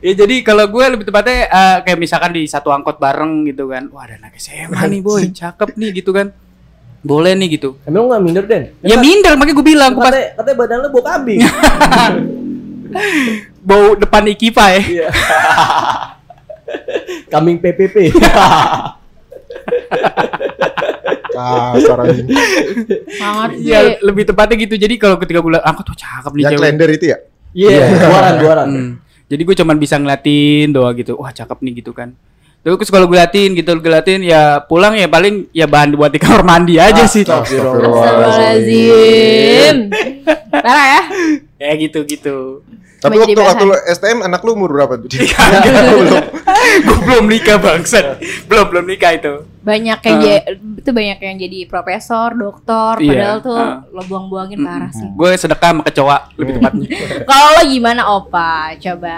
[0.00, 3.92] ya jadi kalau gue lebih tepatnya eh, kayak misalkan di satu angkot bareng gitu kan.
[3.92, 5.28] Wah, ada anak SMA nih, boy.
[5.28, 6.32] Cakep nih gitu kan.
[7.04, 7.76] Boleh nih gitu.
[7.84, 8.72] Emang nggak minder Den?
[8.80, 11.40] Ya minder makanya gue bilang gue pas Katanya, badan lu bau kambing.
[13.60, 14.80] bau depan Ikipa ya.
[14.80, 15.08] Iya.
[17.28, 18.16] kambing PPP.
[21.38, 22.26] Kasar anjing.
[23.18, 23.70] Banget sih.
[23.70, 24.74] Iya, lebih tepatnya gitu.
[24.74, 26.62] Jadi kalau ketika gue liat angkot tuh cakep nih Yang cewek.
[26.66, 27.18] klender itu ya?
[27.54, 27.70] Iya,
[28.10, 28.68] guaran guaran.
[28.68, 28.98] Hmm.
[29.28, 31.14] Jadi gue cuman bisa ngeliatin doang gitu.
[31.20, 32.10] Wah cakep nih gitu kan.
[32.58, 36.18] Terus kalau gue liatin gitu, gue liatin ya pulang ya paling ya bahan buat di
[36.18, 37.22] kamar mandi aja sih.
[37.22, 39.94] Astagfirullahaladzim.
[40.50, 41.06] Parah ya.
[41.58, 42.66] Ya gitu gitu.
[42.98, 43.78] Tapi waktu waktu bahan.
[43.78, 45.06] lu STM anak lu umur berapa tuh?
[45.08, 46.24] belum.
[46.84, 48.18] gue belum nikah bangsat.
[48.44, 49.46] Belum belum nikah itu.
[49.60, 53.08] Banyak yang ja- itu banyak yang jadi profesor, dokter, Iya.
[53.08, 53.86] padahal tuh Ah.
[53.86, 55.06] lo buang-buangin parah sih.
[55.08, 56.88] Gue sedekah sama kecoa lebih tepatnya.
[57.30, 58.74] Kalau lo gimana Opa?
[58.76, 59.16] Coba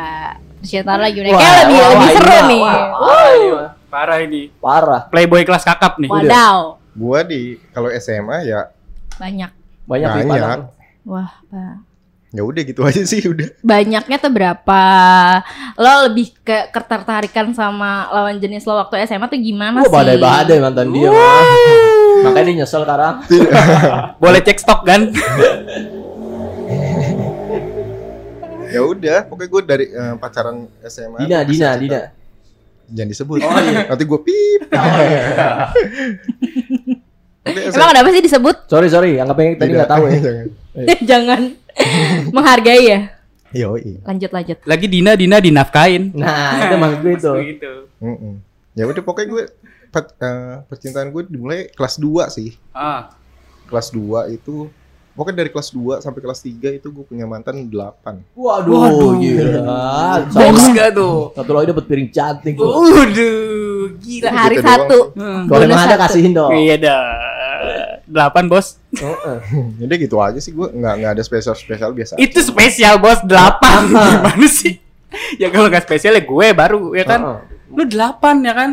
[0.61, 1.19] cerita lagi?
[1.23, 2.61] Wah, Kayak lebih wah, lebih wah, seru mah, nih.
[2.61, 3.69] wah, Uh, parah ini mah.
[3.89, 4.43] Parah ini.
[4.55, 5.01] Parah.
[5.07, 6.07] Playboy kelas kakap nih.
[6.07, 6.77] Wadaw.
[6.93, 8.69] Gua di kalau SMA ya
[9.17, 9.51] Banyak.
[9.85, 10.59] Banyak nih banyak.
[11.03, 11.90] Wah, Pak.
[12.31, 13.51] Ya udah gitu aja sih udah.
[13.59, 14.83] Banyaknya tuh berapa?
[15.75, 19.95] Lo lebih ke ketertarikan sama lawan jenis lo waktu SMA tuh gimana Wah, sih?
[19.99, 21.43] badai-badai mantan dia mah.
[22.31, 23.15] Makanya dia nyesel sekarang.
[24.23, 25.01] Boleh cek stok kan?
[28.71, 31.27] Ya udah, pokoknya gue dari eh, pacaran SMA.
[31.27, 32.15] Dina, Dina, bisa Dina.
[32.87, 33.39] Jangan disebut.
[33.43, 33.83] Oh, iya.
[33.91, 34.63] Nanti gue pip.
[37.41, 38.57] Oke, Emang kenapa sih disebut?
[38.71, 39.19] Sorry, sorry.
[39.19, 40.19] Anggapnya tadi nggak tahu ya.
[40.23, 40.47] Jangan.
[41.03, 41.41] Jangan
[42.37, 43.01] menghargai ya.
[43.51, 43.99] Yoi.
[44.07, 44.59] Lanjut lanjut.
[44.63, 46.15] Lagi Dina Dina dinafkain.
[46.15, 47.33] Nah, itu maksud gue itu.
[47.57, 47.73] Gitu.
[47.99, 48.35] Mm-mm.
[48.79, 49.45] Ya udah pokoknya gue
[49.91, 52.55] pe- eh, percintaan gue dimulai kelas 2 sih.
[52.71, 53.11] Ah.
[53.67, 54.71] Kelas 2 itu
[55.11, 58.39] pokoknya dari kelas 2 sampai kelas 3 itu gue punya mantan 8.
[58.39, 59.13] Waduh, Waduh.
[59.19, 59.67] gila.
[60.31, 61.35] Box gak tuh?
[61.35, 62.55] satu lagi dapat piring cantik.
[62.55, 64.31] Waduh, gila.
[64.31, 64.99] Hari gitu satu.
[65.19, 65.51] Hmm.
[65.51, 66.55] Kalau bonus ada kasihin dong.
[66.55, 67.03] Iya dah.
[68.11, 68.77] Delapan bos.
[68.91, 69.39] Heeh.
[69.81, 72.19] Jadi gitu aja sih gue nggak nggak ada spesial spesial biasa.
[72.19, 73.87] Itu spesial bos delapan.
[74.13, 74.83] Gimana sih?
[75.37, 77.21] Ya kalau nggak spesial ya gue baru ya kan.
[77.21, 77.39] Heeh.
[77.71, 78.71] Lu delapan ya kan?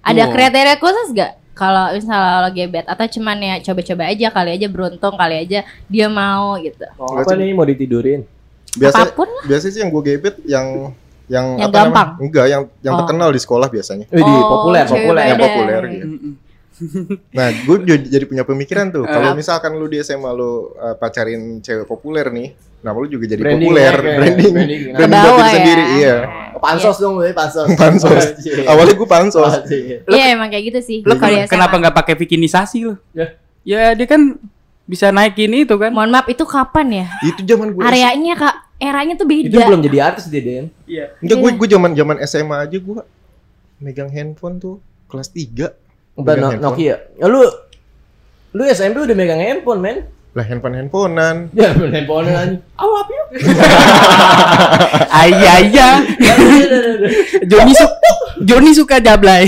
[0.00, 0.32] Ada Oh.
[0.32, 1.32] kriteria khusus gak?
[1.52, 6.06] Kalau misalnya lo gebet atau cuman ya coba-coba aja kali aja beruntung kali aja dia
[6.06, 6.82] mau gitu.
[6.96, 8.26] Oh, apa nih mau ditidurin?
[8.74, 9.44] biasa Apa pun lah.
[9.46, 10.90] biasa sih yang gue gebet yang
[11.24, 12.08] yang, Yang apa gampang?
[12.10, 12.24] namanya?
[12.26, 12.98] Enggak, yang yang Oh.
[13.00, 14.04] terkenal di sekolah biasanya.
[14.10, 15.22] Wih, di Oh, populer, populer.
[15.24, 16.06] Yang populer gitu.
[16.06, 16.32] Mm-mm.
[17.36, 19.04] Nah, gue jadi, jadi punya pemikiran tuh.
[19.04, 19.34] Kalau Ah.
[19.34, 22.48] misalkan lu di SMA lu uh, pacarin cewek populer nih,
[22.80, 24.98] nah lu juga jadi Branding populer, ya, kayak branding, branding, branding, nah.
[24.98, 25.54] buat Kebawa diri ya.
[25.54, 26.14] sendiri, iya.
[26.56, 27.66] Pansos dong, gue pansos.
[27.74, 28.10] Pansos.
[28.34, 28.56] Anjir.
[28.64, 29.52] Awalnya gue pansos.
[29.54, 30.00] Anjir.
[30.04, 30.98] Iya emang kayak gitu sih.
[31.00, 31.14] Lu
[31.46, 32.94] kenapa nggak pakai bikinisasi lu?
[33.12, 33.26] Ya.
[33.62, 34.36] Ya dia kan
[34.84, 35.92] bisa naikin itu kan.
[35.92, 37.06] Mohon maaf itu kapan ya?
[37.22, 39.64] Itu zaman gue Areanya kak, eranya tuh Itu beda.
[39.68, 40.66] belum jadi artis dia, Den.
[40.84, 41.16] Iya.
[41.20, 41.58] Enggak, gue Iya.
[41.60, 43.00] gue zaman zaman SMA aja gue
[43.78, 44.76] megang handphone tuh
[45.08, 45.83] kelas 3.
[46.14, 46.72] Udah Megang no- handphone.
[46.72, 46.96] Nokia.
[47.14, 47.40] Ya, lu
[48.54, 49.98] lu SMP udah megang handphone, men.
[50.30, 51.36] Lah handphone-handphonean.
[51.58, 52.58] Ya, handphone aja.
[52.74, 53.26] Awap yuk.
[55.22, 55.94] Ayah ayah.
[57.46, 57.86] Joni su
[58.42, 59.46] Joni suka jablay.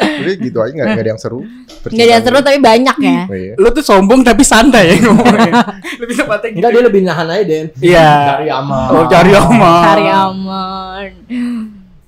[0.00, 1.40] Udah gitu aja nggak nggak ada yang seru.
[1.84, 3.18] Nggak ada yang seru tapi banyak ya.
[3.24, 3.54] Oh, iya.
[3.56, 5.52] Lu tuh sombong tapi santai ya ngomongnya.
[5.96, 6.56] Lebih tepatnya gitu.
[6.60, 7.66] Enggak dia lebih nahan aja, Den.
[7.80, 8.08] Iya.
[8.30, 8.88] Cari aman.
[8.92, 9.82] Oh cari aman.
[9.84, 11.08] Cari aman.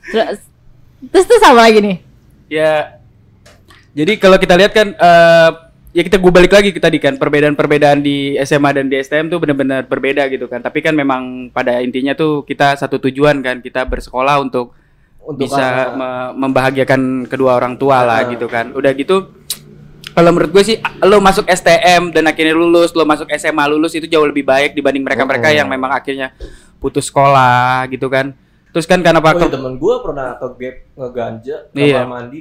[0.05, 0.39] Terus
[1.09, 1.97] terus tuh sama lagi nih.
[2.53, 3.01] Ya.
[3.93, 5.51] Jadi kalau kita lihat kan eh
[5.93, 9.37] ya kita gue balik lagi ke tadi kan perbedaan-perbedaan di SMA dan di STM tuh
[9.39, 10.61] benar-benar berbeda gitu kan.
[10.61, 14.73] Tapi kan memang pada intinya tuh kita satu tujuan kan kita bersekolah untuk,
[15.23, 18.29] Untuk bisa me- membahagiakan kedua orang tua lah Ah.
[18.29, 18.73] gitu kan.
[18.73, 19.33] Udah gitu
[20.13, 24.05] kalau menurut gue sih lo masuk STM dan akhirnya lulus, lo masuk SMA lulus itu
[24.05, 25.57] jauh lebih baik dibanding mereka-mereka Oh.
[25.57, 26.33] yang memang akhirnya
[26.77, 28.37] putus sekolah gitu kan.
[28.73, 32.01] Terus kan karena Oh, iya, faktor temen gue pernah ke gap ngeganja Iya.
[32.09, 32.41] mandi.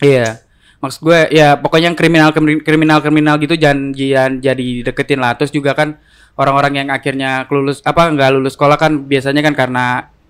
[0.00, 0.40] Iya.
[0.80, 5.36] Maksud gue ya pokoknya yang kriminal kriminal kriminal gitu jangan jangan jadi deketin lah.
[5.36, 6.00] Terus juga kan
[6.36, 9.86] orang-orang yang akhirnya lulus apa nggak lulus sekolah kan biasanya kan karena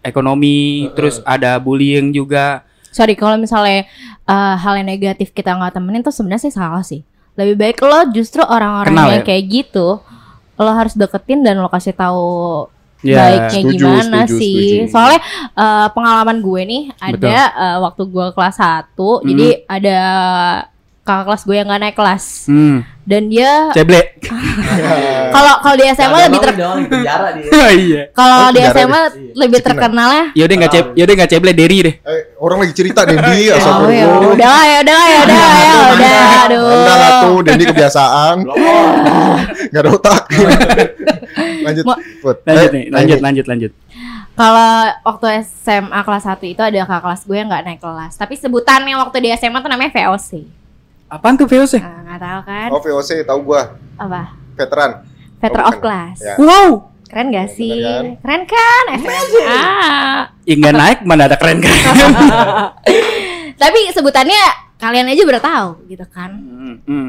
[0.07, 2.63] ekonomi, terus ada bullying juga.
[2.95, 3.91] Sorry kalau misalnya
[4.23, 7.03] eh, hal yang negatif kita nggak temenin tuh sebenarnya sih salah sih.
[7.37, 9.27] Lebih baik lo justru orang-orang yang ya?
[9.27, 9.99] kayak gitu
[10.57, 12.65] lo harus deketin dan lo kasih tahu
[13.07, 14.59] Ya, baiknya setuju, gimana setuju, sih.
[14.59, 14.91] setuju.
[14.91, 15.21] Soalnya
[15.55, 19.99] eh, pengalaman gue nih ada eh, waktu gue kelas 1 jadi ada
[21.07, 22.83] kakak kelas gue yang gak naik kelas Hmm.
[23.01, 24.03] dan dia Ceble.
[25.31, 27.51] kalau kalau di SMA lebih ter Jangan di penjara dia.
[27.87, 28.03] iya.
[28.11, 29.01] kalau Oh, di SMA
[29.33, 29.67] lebih Cekina.
[29.73, 31.95] terkenalnya Yaudah nggak ceb, yaudah nggak ceble Derry deh.
[31.97, 34.33] Eh, orang lagi cerita Dendi Oh ya astagfirullah.
[34.33, 36.67] udah lah ya udah lah ya udah ya udah aduh.
[36.69, 38.37] Enggak lah tuh Dendi kebiasaan.
[39.65, 40.21] Enggak ada otak.
[41.63, 41.85] lanjut.
[41.87, 43.73] Lanjut Eh, nih, lanjut, lanjut, lanjut.
[44.33, 48.13] Kalau waktu SMA kelas 1 itu ada kakak kelas gue yang nggak naik kelas.
[48.15, 50.45] Tapi sebutannya waktu di SMA tuh namanya VOC.
[51.07, 51.79] Apaan tuh VOC?
[51.79, 52.69] Nah, nggak tahu kan?
[52.71, 53.79] Oh VOC tahu gua.
[53.95, 54.35] Apa?
[54.55, 54.91] Veteran.
[55.39, 56.19] Veteran Oh, of class.
[56.19, 56.35] Ya.
[56.37, 56.71] Wow.
[57.07, 57.71] Keren gak Ya, sih?
[57.71, 58.05] bener kan?
[58.19, 58.85] Keren kan?
[58.99, 59.65] SMA.
[60.43, 61.71] Ya nggak naik mana ada keren kan?
[63.63, 64.43] Tapi sebutannya
[64.77, 66.35] kalian aja udah tahu gitu kan.
[66.35, 67.09] Hmm, hmm.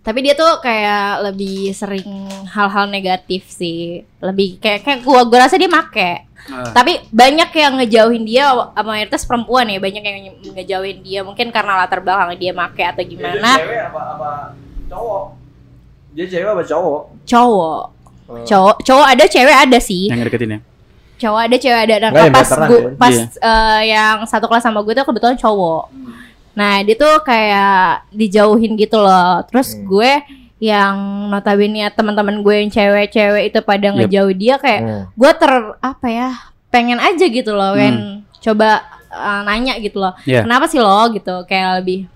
[0.00, 2.08] Tapi dia tuh kayak lebih sering
[2.48, 4.02] hal-hal negatif sih.
[4.18, 6.25] Lebih kayak kayak gua gua rasa dia make.
[6.46, 6.70] Ah.
[6.70, 10.18] Tapi banyak yang ngejauhin dia mayoritas perempuan ya, banyak yang
[10.52, 13.50] ngejauhin dia mungkin karena latar belakang dia make atau Dia gimana.
[13.56, 14.30] cewek apa apa
[14.86, 15.22] cowok?
[16.12, 17.00] Dia cewek apa cowok?
[17.24, 17.82] Cowok.
[18.26, 18.42] Oh.
[18.42, 20.06] Cowok, cowok ada, cewek ada sih.
[20.06, 20.60] Yang deketin ya.
[21.16, 21.94] Cowok ada, cewek ada.
[21.96, 22.68] Nah, Nggak, yang pas kan?
[22.94, 23.24] pas Iya.
[23.40, 25.84] eh, yang satu kelas sama gue tuh kebetulan cowok.
[26.52, 29.44] Nah, dia tuh kayak dijauhin gitu loh.
[29.46, 29.84] Terus Hmm.
[29.84, 30.12] gue
[30.58, 30.96] yang
[31.28, 33.96] notabene teman-teman gue yang cewek-cewek itu pada Yep.
[33.98, 35.02] ngejauh dia kayak Hmm.
[35.12, 36.28] gue ter apa ya
[36.68, 37.78] pengen aja gitu loh Hmm.
[37.78, 37.94] kan
[38.40, 38.68] coba
[39.06, 40.42] eh, nanya gitu loh Iya.
[40.42, 42.08] kenapa sih lo gitu kayak lebih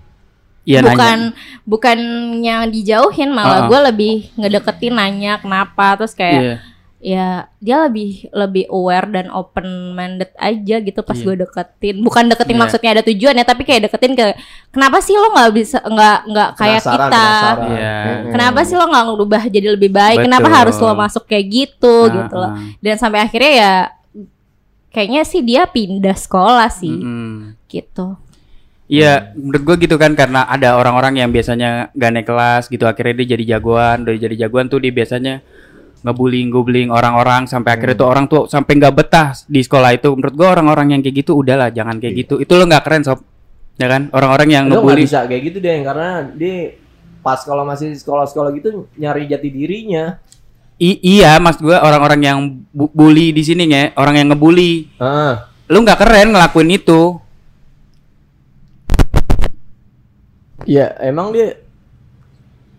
[0.61, 1.33] Iya bukan nanya.
[1.65, 3.67] bukannya dijauhin malah Ah.
[3.67, 6.55] gue lebih ngedeketin nanya kenapa terus kayak Iya.
[7.01, 11.25] Ya dia lebih lebih aware dan open minded aja gitu pas Iya.
[11.25, 12.61] gue deketin bukan deketin Iya.
[12.61, 14.37] maksudnya ada tujuan ya tapi kayak deketin ke
[14.69, 17.57] kenapa sih lo nggak bisa nggak nggak kayak Penasaran, kita penasaran.
[17.65, 18.31] Mm-mm.
[18.31, 20.57] kenapa sih lo nggak ngubah jadi lebih baik kenapa Betul.
[20.61, 22.57] harus lo masuk kayak gitu Ah, gitu loh ah.
[22.77, 23.73] dan sampai akhirnya ya
[24.89, 27.57] kayaknya sih dia pindah sekolah sih Mm-mm.
[27.65, 28.13] gitu
[28.91, 33.23] Iya, menurut gue gitu kan karena ada orang-orang yang biasanya gak naik kelas gitu akhirnya
[33.23, 35.39] dia jadi jagoan, udah jadi jagoan tuh dia biasanya
[36.01, 40.09] ngebullying ngebullying orang-orang sampai akhirnya tuh orang tuh sampai nggak betah di sekolah itu.
[40.11, 42.37] Menurut gue orang-orang yang kayak gitu udahlah jangan kayak gitu.
[42.37, 43.21] Itu lo nggak keren sob,
[43.75, 44.09] ya kan?
[44.09, 45.03] Orang-orang yang Lu nggak ngebully.
[45.05, 46.55] bisa kayak gitu deh karena dia
[47.21, 50.17] pas kalau masih sekolah-sekolah gitu nyari jati dirinya.
[50.75, 52.37] I- iya, mas gue orang-orang yang
[52.67, 54.89] bu- bully di sini ya, orang yang ngebully.
[54.97, 57.21] Ah, Lu nggak keren ngelakuin itu.
[60.63, 61.57] iya emang dia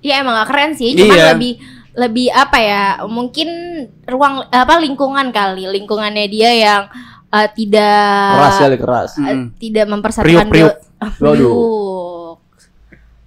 [0.03, 1.27] Iya emang gak keren sih, cuman Iya.
[1.31, 1.53] lebih
[1.93, 2.85] lebih apa ya?
[3.05, 3.49] Mungkin
[4.09, 6.83] ruang apa lingkungan kali, lingkungannya dia yang
[7.33, 9.11] eh, tidak keras kali keras.
[9.21, 9.47] Mm.
[9.61, 10.77] tidak mempersatukan Waduh.
[11.19, 12.37] priuk.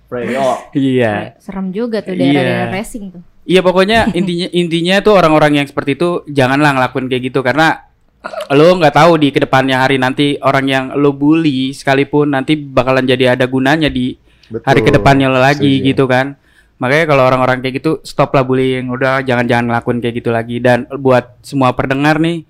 [0.05, 0.57] Preyok.
[0.77, 1.35] Iya.
[1.41, 3.23] Serem juga tuh daerah-daerah racing tuh.
[3.45, 7.85] Iya pokoknya intinya intinya tuh orang-orang yang seperti itu janganlah ngelakuin kayak gitu karena
[8.53, 13.05] lo nggak tahu di ke depannya hari nanti orang yang lo bully sekalipun nanti bakalan
[13.05, 14.17] jadi ada gunanya di
[14.49, 14.65] Betul.
[14.65, 15.89] hari ke depannya lo lagi Setuju.
[15.93, 16.27] gitu kan.
[16.75, 20.83] Makanya kalau orang-orang kayak gitu stop lah bullying, udah jangan-jangan ngelakuin kayak gitu lagi dan
[20.99, 22.43] buat semua pendengar nih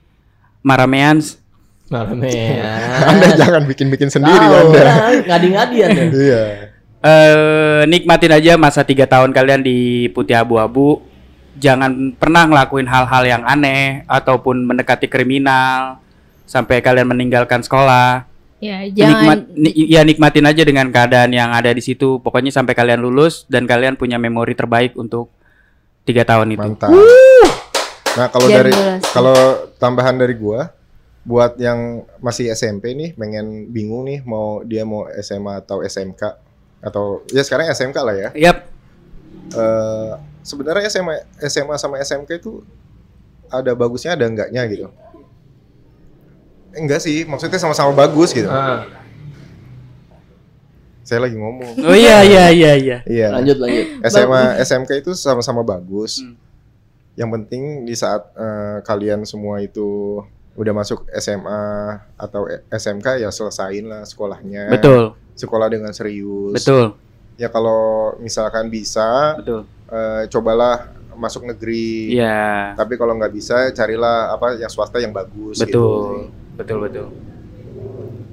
[0.65, 1.45] Marameans
[1.85, 2.65] Malamnya.
[3.13, 4.83] Anda jangan bikin-bikin sendiri Tahu, Anda.
[5.29, 6.05] Ngadi-ngadian ya.
[6.25, 6.43] Iya.
[7.05, 11.05] eh nikmatin aja masa tiga tahun kalian di putih abu-abu.
[11.61, 16.01] Jangan pernah ngelakuin hal-hal yang aneh ataupun mendekati kriminal
[16.49, 18.25] sampai kalian meninggalkan sekolah.
[18.63, 22.23] Ya, Nikmat, jangan ni- ya nikmatin aja dengan keadaan yang ada di situ.
[22.23, 25.27] Pokoknya sampai kalian lulus dan kalian punya memori terbaik untuk
[26.07, 26.63] tiga tahun itu.
[26.63, 26.89] Mantap.
[28.15, 28.71] Nah, kalau dari
[29.11, 29.35] kalau
[29.75, 30.71] tambahan dari gua
[31.25, 36.21] buat yang masih SMP nih pengen bingung nih mau dia mau SMA atau SMK
[36.79, 38.29] atau ya sekarang SMK lah ya.
[38.33, 38.57] Yap.
[39.51, 40.11] Eh
[40.45, 42.63] sebenarnya SMA SMA sama SMK itu
[43.51, 44.87] ada bagusnya ada enggaknya gitu.
[46.75, 48.47] Enggak sih, maksudnya sama-sama bagus gitu.
[48.47, 48.83] Ah,
[51.05, 51.85] Saya lagi ngomong.
[51.85, 52.97] Oh iya iya iya iya.
[53.05, 53.27] Iya.
[53.29, 53.85] lanjut lanjut.
[54.09, 56.17] SMA SMK itu sama-sama bagus.
[56.17, 56.33] Hmm.
[57.13, 60.19] Yang penting di saat eh, kalian semua itu
[60.55, 61.61] udah masuk SMA
[62.17, 64.71] atau SMK ya selesain lah sekolahnya.
[64.71, 66.57] Betul, Sekolah dengan serius.
[66.57, 66.95] betul,
[67.35, 69.67] Ya kalau misalkan bisa, betul.
[69.91, 72.17] eh, cobalah masuk negeri.
[72.17, 72.73] Iya.
[72.73, 75.59] Tapi kalau nggak bisa, carilah apa yang swasta yang bagus.
[75.59, 76.31] Betul.
[76.31, 76.43] Gitu.
[76.55, 77.07] Betul betul.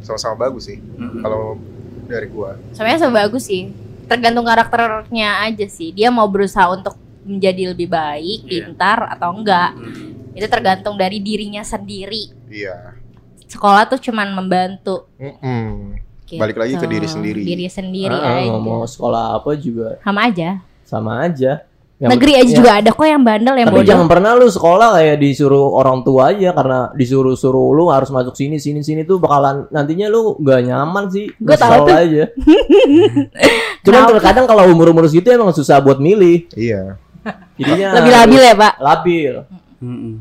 [0.00, 0.78] Sama-sama bagus sih.
[0.78, 1.20] Mm-mm.
[1.20, 1.58] Kalau
[2.04, 2.58] dari gua.
[2.72, 3.70] sebenarnya sebagus sih.
[4.04, 5.90] Tergantung karakternya aja sih.
[5.90, 8.66] Dia mau berusaha untuk menjadi lebih baik, Iya.
[8.66, 9.72] pintar atau enggak.
[9.72, 10.34] Mm.
[10.34, 12.34] Itu tergantung dari dirinya sendiri.
[12.46, 12.98] Iya.
[13.46, 15.06] Sekolah tuh cuman membantu.
[15.16, 15.96] Mm-mm.
[16.24, 16.40] gitu.
[16.40, 17.42] Balik lagi ke diri sendiri.
[17.44, 18.56] Diri sendiri Ah, aja.
[18.56, 20.64] mau sekolah apa juga Sama aja.
[20.82, 21.62] sama aja.
[22.02, 22.56] Yang- Negeri aja ya.
[22.58, 23.90] juga ada kok yang bandel yang Tapi bodoh.
[23.94, 28.58] jangan pernah lu sekolah kayak disuruh orang tua aja karena disuruh-suruh lu harus masuk sini
[28.58, 31.30] sini sini tuh bakalan nantinya lu gak nyaman sih.
[31.38, 31.94] Gua tahu tuh.
[31.94, 32.24] aja.
[33.86, 36.50] Cuman terkadang kalau umur-umur segitu emang susah buat milih.
[36.52, 36.98] Iya.
[37.54, 38.72] Jadinya Lebih labil ya, Pak.
[38.82, 39.34] Labil.
[39.78, 40.12] Mm-mm.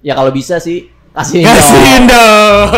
[0.00, 2.68] Ya kalau bisa sih kasih Kasihin dong.